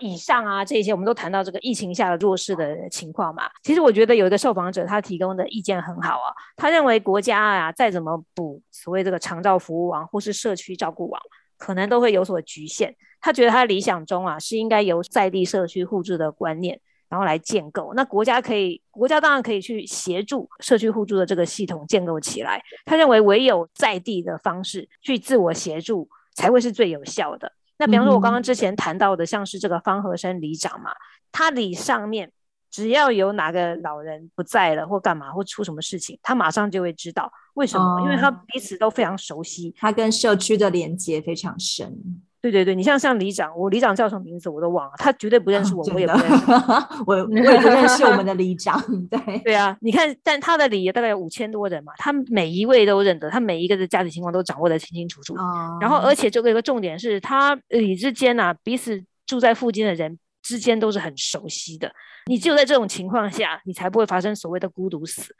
[0.00, 3.50] 以上啊，这些我们都谈到这个疫情下的弱势的情况嘛。
[3.64, 11.20] 其实我觉得有一个受访者他提供的意见很好啊，他认为国家啊再怎么补所谓这个长照服务网或是社区照顾网，
[11.56, 12.94] 可能都会有所局限。
[13.20, 16.80] 他觉得他理想中啊是应该由在地社区互助的观念。
[17.08, 22.62] 然后来建构，那国家可以，国家当然可以去协助社区互助的这个系统建构起来。
[22.84, 27.50] 他认为唯有在地的方式去自我协助，才会是最有效的。
[27.78, 30.90] 那比方说，我刚刚之前谈到的，像是这个方和生里长嘛，
[31.32, 32.30] 他里上面
[32.70, 41.96] 只要有哪个老人不在了或干嘛或出什么事情，他马上就会知道为什么，因为他彼此都非常熟悉，他跟社区的连接非常深。
[42.40, 46.44] 对对对，你像像里长，我里长叫什么名字我都忘了，他绝对不认识我，哦、我也不认识，
[47.06, 48.80] 我我也不认识我们的里长。
[49.10, 55.34] 对对啊，你看，但他的里也大概有五千多人嘛，他每一位都认得，他每一个的家庭情况都掌握的清清楚楚。
[55.34, 61.92] 哦、然后，而且这个一个重点是他里之间呐、啊，彼此住在附近的人之间都是很熟悉的。
[62.26, 65.34] 你只有在这种情况下，你才不会发生所谓的孤独死。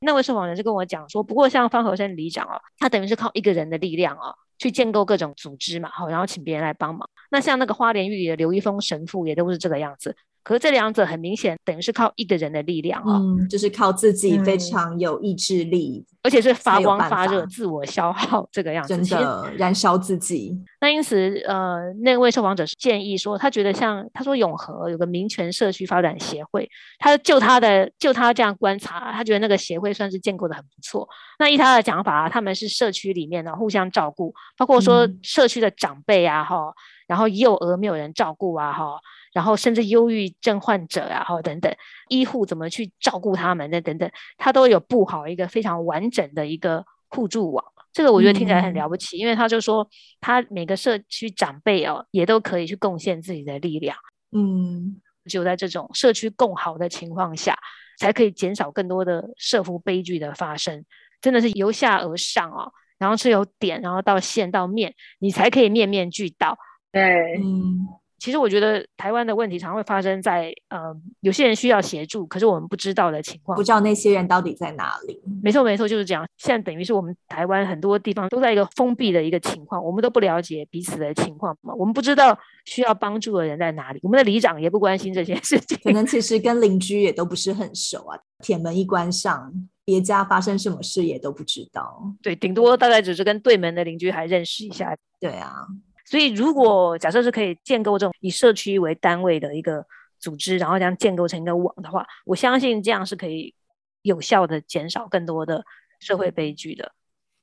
[0.00, 7.08] 那位受访人就跟我讲说，不过像方和生里长哦，他等于是靠一个人的力量哦，去建构各种组织嘛，好，然后请别人来帮忙。
[7.30, 10.16] 那像那个花莲玉里的刘一峰神父也都是这个样子。
[10.42, 20.56] 可是这两者很明显，等于是靠一个人的力量哦，嗯，就是靠自己非常有意志力，嗯、而且是发光发热、自我消耗这个样子，真的燃烧自己。
[20.80, 26.66] 那因此，呃，那位受访者是建议说，他觉得像他说永和有个民权社区发展协会，
[26.98, 31.06] 他就他的就他这样观察，他觉得那个协会算是建构的很不错。
[31.38, 36.74] 那依他的讲法，他们是社区里面的互相照顾，包括说社区的长辈啊，哈、嗯，
[37.08, 38.98] 然后幼儿没有人照顾啊，哈。
[39.32, 41.72] 然后甚至忧郁症患者啊，或等等，
[42.08, 47.64] 医护怎么去照顾他们的等等，他都有布好一个非常完整的一个互助网。
[47.92, 49.88] 这个我觉得听起来很了不起，嗯、因为他就说
[50.20, 53.96] 他每个社区长辈哦，也都可以去贡献自己的力量。
[54.30, 57.58] 嗯，只有在这种社区共好的情况下，
[57.98, 60.84] 才可以减少更多的社福悲剧的发生。
[61.20, 66.56] 真的是由下而上哦，然后是由点，然后到线到面，你才可以面面俱到。
[66.92, 67.88] 对，嗯。
[68.18, 75.22] 其实我觉得台湾的问题常会发生在，呃，有些人需要协助，可是我们不知道的情况，不知道那些人到底在哪里。
[75.42, 76.26] 没错，没错，就是这样。
[76.36, 88.18] 现在等于是我们台湾很多地方都在一个封闭的一个情况，我们都不了解彼此的情况嘛，我们不知道需要帮助的人在哪里，我们的里长也不关心这些事情，可能其实跟邻居也都不是很熟啊。
[88.42, 89.52] 铁门一关上，
[89.84, 92.14] 别家发生什么事也都不知道。
[92.22, 94.96] 对，顶多大概只是跟对门的邻居还认识一下。
[95.20, 95.66] 对啊。
[96.08, 99.84] 所以，如果假设是可以建构这种以社区为单位的一个
[100.18, 103.54] 组织，然后这样建构成一个网的话，我相信这样是可以
[104.00, 105.62] 有效的减少更多的
[106.00, 106.92] 社会悲剧的。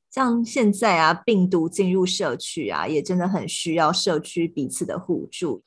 [0.09, 5.61] 像现在啊，病毒进入社区啊，也真的很需要社区彼此的互助。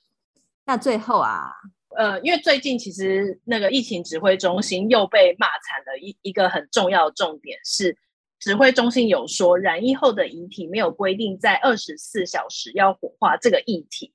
[0.66, 1.52] 那最后啊，
[1.96, 7.96] 呃，因为最近其实那个疫情指挥中心又被骂惨了，一一个很重要的重点是。
[8.40, 14.12] 指挥中心有说，染疫后的遗体没有规定在二十四小时要火化这个议题。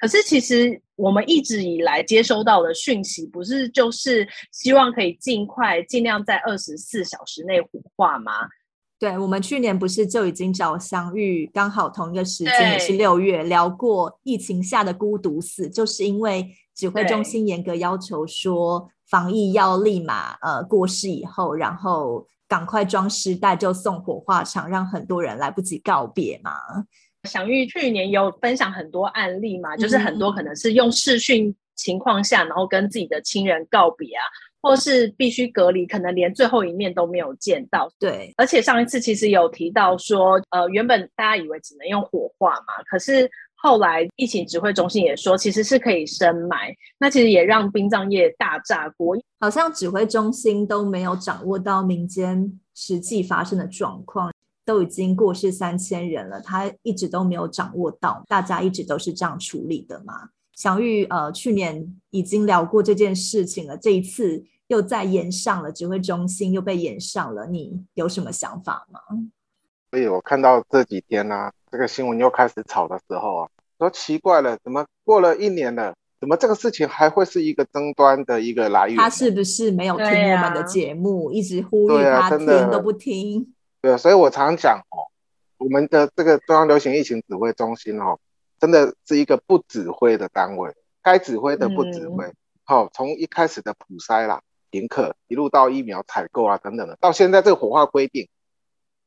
[0.00, 8.32] 可是，其实我们一直以来接收到的讯息，不是就是希望可以尽快、尽量在二十四小时内火化吗？
[8.98, 22.26] 对，我们去年不是就已经找相遇，刚好同一个时间也是六月，聊过疫情下的孤独死，就是因为指挥中心严格要求说，防疫要立马呃过世以后，然后。
[22.48, 26.52] 赶快装尸袋就送火化场，让很多人来不及告别嘛。
[27.26, 34.22] 祥玉去年有分享很多案例嘛，就是很多可能是用视讯情况下，然后跟自己的亲人告别啊，
[34.60, 37.90] 或是必须隔离，可能连最后一面都没有见到。
[37.98, 43.30] 对，而且上一次其实有提到说，呃，原本大家以为只能用火化嘛，可是。
[43.62, 49.16] 后来疫情指挥中心也说，其实是可以深埋，那其实也让殡葬业大炸锅。
[49.38, 54.32] 好像指挥中心都没有掌握到民间实际发生的状况，
[54.64, 60.30] 都已经过世三千人了，他一直都没有掌握到，大家一直都是这样处理的嘛。
[60.54, 69.00] 祥玉，呃，去年已经聊过这件事情了，这一次又再延上了，指挥中心又被延上了，你有什么想法吗？
[69.92, 73.48] 所以我看到这几天呢、啊，这个新闻又开始炒的时候啊，
[73.78, 78.98] 说奇怪了，怎么过了一年了，怎么这个事情还会是一个争端的一个来源？
[78.98, 83.54] 他是不是没有听我们的节目，啊、一直呼吁他听都不听？
[83.80, 85.08] 对，所以我常讲哦，
[85.56, 88.18] 我们的这个中央流行疫情指挥中心哦，
[88.60, 92.30] 真的是一个不指挥的单位，该指挥的不指挥。
[92.64, 98.28] 好、嗯，从、哦、一开始的普筛啦、停课，一路到疫苗采购啊等等的，到现在这个火化规定。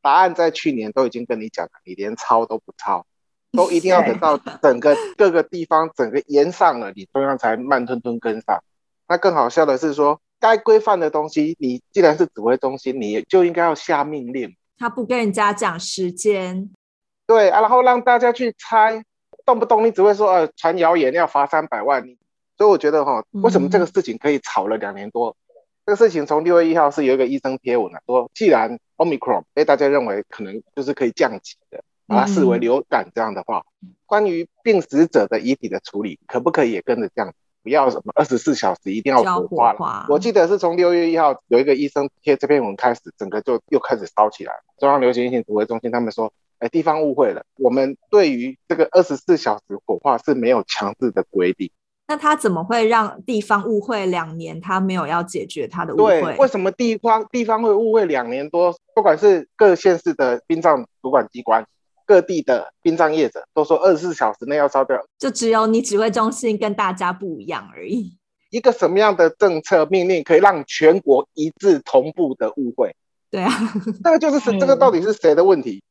[0.06, 3.04] 答案在去年都已经跟你讲了，你连抄都不抄，
[3.52, 8.64] 都一定要等到整个各个地方整个淹上了，你中央才慢吞吞跟上。
[9.08, 14.56] 那更好笑的是说，该规范的东西，你既然是指挥中心，你就应该要下命令。
[14.78, 16.70] 他不跟人家讲时间，
[17.26, 19.04] 对啊，然后让大家去猜，
[19.44, 22.04] 动不动你只会说呃传谣言要罚三百万。
[22.60, 25.30] 所以我觉得哈，为什么这个事情可以吵了两年多？
[25.30, 25.36] 嗯、
[25.86, 37.34] 这个事情从六月一号是有一个医生贴文了，说既然 Omicron 被大家认为可能就是可以降级的，把它视为流感这样的话，嗯、关于病死者的遗体的处理，可不可以也跟着降？
[37.62, 39.80] 不要什么二十四小时一定要火化了。
[39.80, 44.54] 化我记得是从六月一号有一个医生贴这篇文开始，整个就又开始烧起来。
[44.78, 51.72] 中央流行疫情指挥中心他们说，哎，地方误会了，我们对于这个二十四小时火化是没有强制的规定。
[52.08, 54.62] 那他怎么会让地方误会两年？
[54.62, 56.22] 他没有要解决他的误会。
[56.22, 58.76] 对，为什么地方地方会误会两年多？
[58.94, 61.66] 不管是各县市的殡葬主管机关，
[62.06, 68.16] 各地的殡葬业者都说二十四小时内要烧掉，就只有你指挥中心跟大家不一样而已。
[68.52, 72.96] 一个什么样的政策命令可以让全国一致同步的误会？
[73.32, 73.52] 对啊，
[74.04, 75.84] 那个就是谁，这个到底是谁的问题，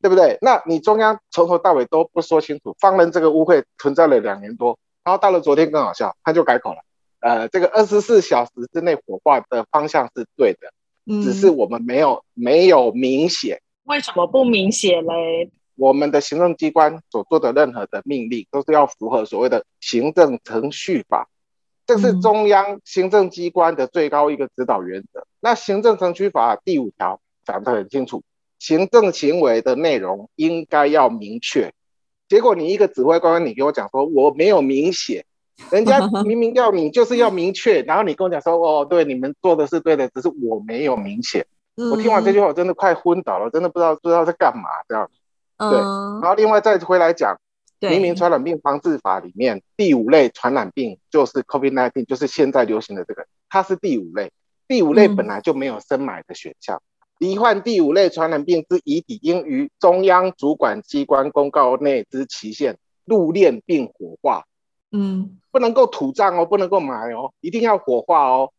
[0.00, 0.38] 对不对？
[0.42, 6.78] 那你中央从头到尾都不说清楚，放任这个误会存在了两年多，然后到了昨天更好笑，他就改口了。
[7.20, 10.72] 呃，这个二十四小时之内火化的方向是对的，
[11.06, 13.60] 嗯、只是我们没有没有明写。
[13.84, 15.50] 为什么不明写嘞？
[15.76, 21.28] 我们的行政机关所做的任何的命令都是要符合所谓的行政程序法。
[21.86, 25.20] 这是中央行政机关的最高一个指导原则。
[25.20, 28.22] 嗯、那行政程序法第五条讲得很清楚，
[28.58, 31.72] 行政行为的内容应该要明确。
[32.28, 35.24] 结果你一个指挥官，你给我讲说我没有明写，
[35.70, 41.46] 人家 明明要你就是要明确，然后你跟我讲说哦，对，你们做的是对的，只是我没有明写。
[41.76, 45.10] 嗯、我听完这句话，我真的快昏倒了，真的不知道不知道在干嘛这样。
[45.58, 47.38] 对，然后另外再回来讲。
[47.80, 54.32] 明明传染病防治法里面第五类传染病就是 COVID-19，就是现在流行的这个，它是第五类。
[54.66, 56.80] 第五类本来就没有深埋的选项。
[57.18, 64.44] 罹患第五类传染病之遗体，应于中央主管机关公告内之期限入殓并火化。
[64.90, 68.50] 嗯，不能够土葬哦，不能够埋哦，一定要火化哦。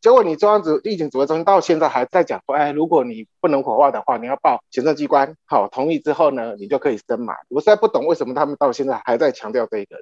[0.00, 7.34] 结果你中央指疫情指挥中心到现在还在讲说，哎，如果你不能火化的话，你要报行政机关好同意之后呢，你就可以深埋。
[7.48, 9.96] 我实在不懂为什么他们到现在还在强调这个。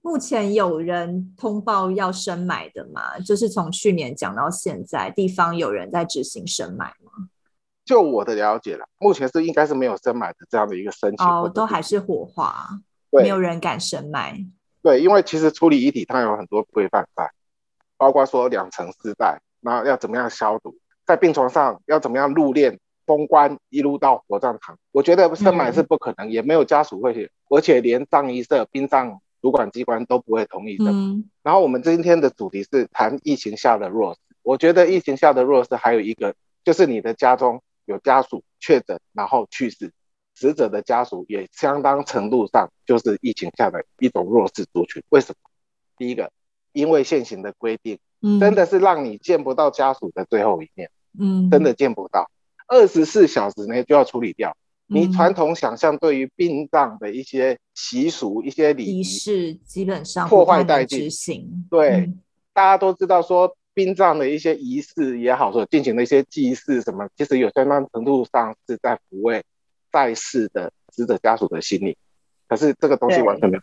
[0.00, 3.18] 目前有人通报要深埋的吗？
[3.20, 7.10] 就是从去年讲到现在，地方有人在执行深埋吗？
[7.84, 11.26] 就我的了解了，目前是应该是没有深埋的这样的一个申请。
[11.26, 12.68] 哦，都还是火化，
[13.10, 14.38] 对没有人敢深埋。
[14.82, 17.30] 对，因为其实处理遗体它有很多规范在。
[17.98, 20.74] 包括说两层丝带，然后要怎么样消毒，
[21.06, 22.76] 在病床上要怎么样入殓
[23.06, 30.86] 封棺，一路到火葬场，我觉得深埋是不可能，嗯、也没有家属会去，而且连葬仪社、殡葬主管机关都不会同意的。
[30.90, 37.62] 嗯、然后我们今天的主题是谈疫情下的弱势，我觉得疫情下的弱势还有一个，就是你的家中
[37.92, 39.92] 有家属确诊然后去世，
[40.34, 45.00] 死者的家属也相当程度上就是疫情下的一种弱势族群。
[45.10, 45.50] 为什么？
[45.96, 46.30] 第一个。
[46.74, 50.90] 因为现行的规定，嗯，真的是让你见不到家属的最后一面，
[51.20, 52.30] 嗯，真的见不到，
[52.66, 54.56] 二十四小时内就要处理掉。
[54.88, 61.66] 嗯、你传统想象对于殡葬的一些习俗、一些礼仪是基本上破坏殆尽。
[61.68, 62.20] 对，嗯、
[62.54, 69.42] 大家都知道说殡葬的一些仪式也好，说进行的一些祭祀什么，其实有相当程度上是在抚慰
[69.90, 71.96] 在世的死者家属的心理。
[72.48, 73.62] 可是这个东西完全没有。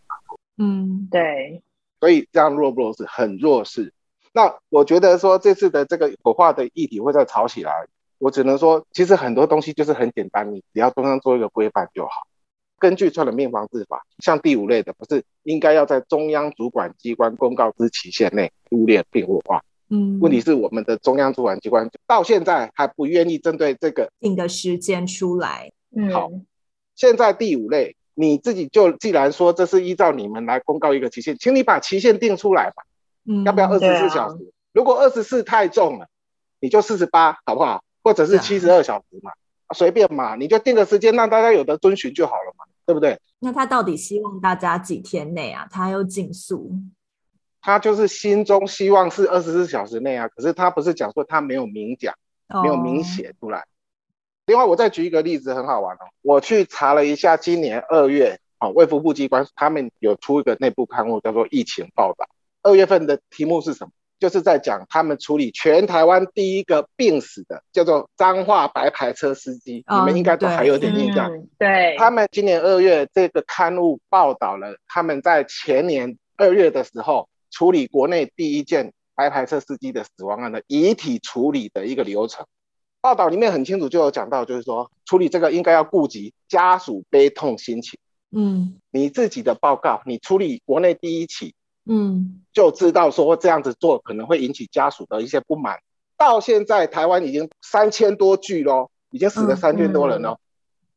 [0.58, 1.62] 嗯，对。
[2.00, 3.06] 所以这样弱不弱势？
[3.06, 3.94] 很弱势。
[4.34, 7.88] 那我觉得说这次的这个火化的议题会再吵起来，
[8.18, 12.28] 我只能说，其实很多东西就是很简单，你只要中央做一个规范就好。
[12.78, 19.62] 根据传染病防治法，像第五类的，不是应该要在中央主管机关公告之期限内入殓并火化？
[19.90, 20.20] 嗯。
[20.20, 25.72] 问题是我们的中央主管机关到现在还不愿意针对这个定的时间出来。
[25.96, 26.12] 嗯。
[26.12, 26.30] 好，
[26.96, 27.96] 现在第五类。
[28.16, 32.84] 你自己就既然说这是依照你们来公告一个期限，请你把期限定出来吧。
[33.24, 34.36] 嗯，要不要二十四小时？
[34.36, 36.08] 啊、如果二十四太重了，
[36.60, 37.82] 你就四十八，好不好？
[38.04, 39.32] 或者是七十二小时嘛，
[39.74, 43.18] 随、啊、便嘛，你就定个时间让大家有的遵循就好了嘛，对不对？
[43.40, 45.66] 那他到底希望大家几天内啊？
[45.72, 46.74] 他要尽速，
[47.62, 52.14] 他就是心中希望是二十四小时内啊，可是他不是讲说他没有明讲，
[52.48, 53.66] 哦、没有明写出来。
[54.46, 56.00] 另外，我再举一个例子，很好玩哦。
[56.22, 62.26] 我去查了一下，今年二月，哦，卫福部机关他们有出一个内部刊物，叫做《疫情报道》。
[62.64, 63.92] 二月份的题目是什么？
[64.20, 69.82] 就是在讲他们处理全台湾第一个病死的，叫做彰化白牌车司机。
[69.88, 71.30] 哦、你们应该都还有点印象。
[71.30, 82.46] 对，嗯、对他们今年二月这个刊物报道了他们在前年二月的时候处理国内第一件白牌车司机的死亡案的遗体处理的一个流程。
[83.02, 88.00] 报道里面很清楚就有讲到，就是说处理这个应该要顾及家属悲痛心情。
[88.32, 95.80] 嗯，你自己的报告，你处理国内第一起，嗯，就知道说这样子做可能会引起家属的一些不满。
[96.18, 100.40] 到现在台湾已经三千多具喽，已经死了三千多人喽，嗯嗯、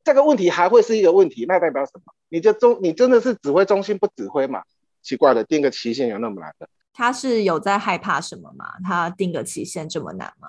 [0.04, 1.46] 这个问题还会是一个问题？
[1.46, 2.12] 那代表什么？
[2.28, 4.62] 你这中你真的是指挥中心不指挥嘛？
[5.02, 6.68] 奇怪的，定个期限有那么难的？
[6.92, 8.66] 他是有在害怕什么吗？
[8.84, 10.48] 他定个期限这么难吗？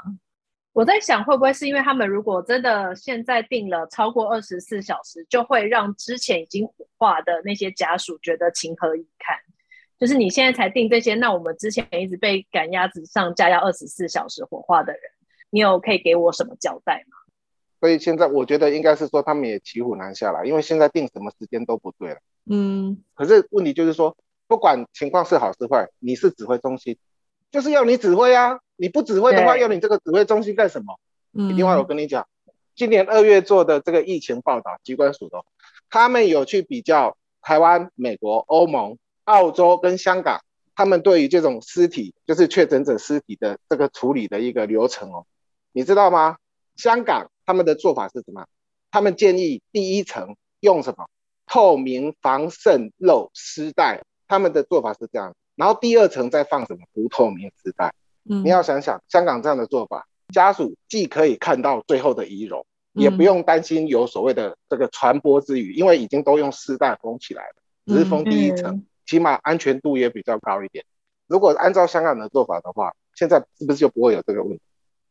[0.74, 9.38] 我在想，会不会是因为他们如果真的现在定了超过二十四小时，就会让之前已经火化的那些家属觉得情何以堪？
[10.00, 15.02] 就是你现在才定这些，那我们之前一直被赶鸭子上架要二十四小时火化的人，
[15.52, 17.18] 你有可以给我什么交代吗？
[17.80, 22.18] 所以现在我觉得应该是说他们也骑虎难下了，因为现在定什么时间都不对了。
[22.50, 24.18] 嗯，可是问题就是说，
[24.54, 26.96] 不管情况是好是坏，你是指挥中心，
[27.50, 28.60] 就是要你指挥啊！
[28.76, 31.00] 你不指挥的话，要你这个指挥中心干什么？
[31.34, 32.28] 嗯，另外我跟你讲，
[32.76, 35.44] 今年二月做的这个疫情报道，机关署的，
[35.90, 40.42] 他们有去比较台湾、美国、欧盟、澳洲跟香港，
[40.76, 45.26] 他们对于这种尸体，就是确诊者尸体的这个处理的一个流程哦，
[45.72, 46.38] 你知道吗？
[46.76, 48.46] 香港他们的做法是什么？
[48.92, 51.08] 他们建议第一层用什么？
[51.48, 54.04] 透明防渗漏丝带，
[54.34, 55.36] 他们的做法是这样。
[55.56, 56.80] 然后第二层再放什么？
[56.92, 57.94] 不透明丝带。
[58.28, 67.56] 嗯，你要想想香港这样的做法，家属既可以看到最后的遗容，也不用担心有所谓的这个传播之余，因为已经都用丝带封起来了，
[67.86, 70.84] 只是封第一层，起码安全度也比较高一点。
[71.28, 74.62] 如果按照香港的做法的话，现在是不是就不会有这个问题？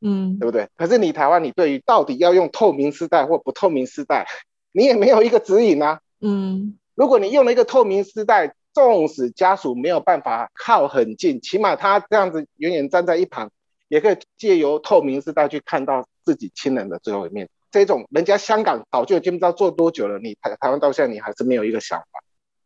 [0.01, 0.69] 嗯，对不对？
[0.77, 4.27] 可是你台湾，你对于到底要用透明丝带或不透明丝带，
[4.73, 6.01] 你也没有一个指引啊。
[6.21, 13.51] 嗯，如果你用了一个透明丝带，纵使家属没有办法靠很近，起码他这样子远远站在一旁，
[13.89, 17.49] 也可以借由透明丝带去看到自己亲人的最后一面。
[17.71, 22.07] 这种人家香港早就已经不知道做多久了，你台台湾到现在你还是没有一个想法。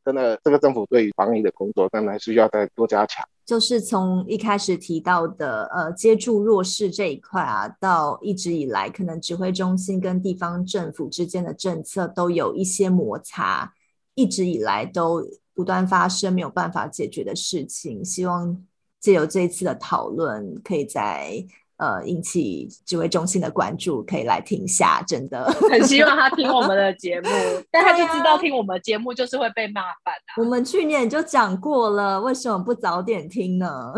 [0.04, 3.26] 真的，这个政府对于防疫的工作，当然需要再多加强。
[3.44, 13.72] 就是从一开始提到的，呃，接住弱势这一块啊，到一直以来，可能指挥中心跟地方政府之间的政策都有一些摩擦，
[14.14, 15.24] 一直以来都
[15.56, 18.04] 不断发生没有办法解决的事情。
[18.04, 18.64] 希望
[19.00, 21.44] 借由这一次的讨论，可以在。
[21.78, 27.28] 呃，引起指挥中心的关注，可以来听下，真的很希望他听我们的 节目，
[27.70, 30.42] 但他就知道听我们节目就是会被骂翻的。
[30.42, 33.92] 我们去年就讲过了，为什么不早点听呢？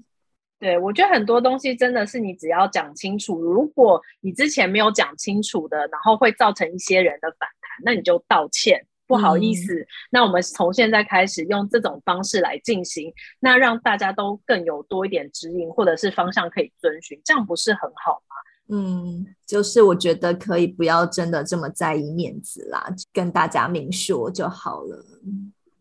[0.58, 8.86] 对，我觉得很多东西真的是你只要讲清楚，如果你之前没有讲清楚的，然后会造成一些人的反弹，那你就道歉。
[9.08, 18.36] 不好意思，嗯，那我们从现在开始用这种方式来进行，那让大家都更有多一点指引或者是方向可以遵循，这样不是很好吗？
[18.70, 25.02] 嗯，就是我觉得可以不要真的这么在意面子啦，跟大家明说就好了。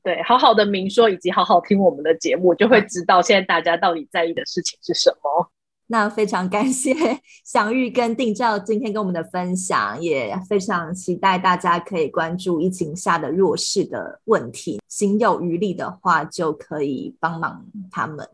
[0.02, 5.52] 对，好好的明说，以及好好听我们的节目，就会知道现在大家到底在意的事情是什么。
[5.90, 6.94] 那非常感谢
[7.46, 18.30] 祥玉跟定照今天跟我们的分享，也非常期待大家可以关注疫情下的弱势的问题，心有余力的话就可以帮忙他们。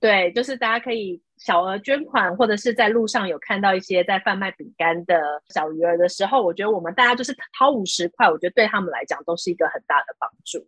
[0.00, 5.20] 对，就是大家可以小额捐款，或者是在路上有看到一些在贩卖饼干的
[5.50, 10.66] 小鱼儿的时候，我觉得我们大家就是掏五十块，我觉得对他们来讲都是一个很大的帮助。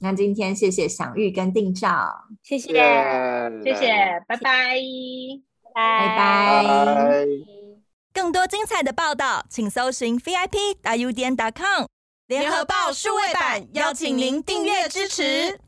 [0.00, 5.53] 那今天谢谢祥玉跟定照，谢谢，yeah, 谢谢，拜拜。
[5.74, 7.26] 拜拜！
[8.12, 11.86] 更多精彩的报道，请搜寻 VIP 大 U 点 com
[12.28, 15.58] 联合报数位版，邀请您订阅支持。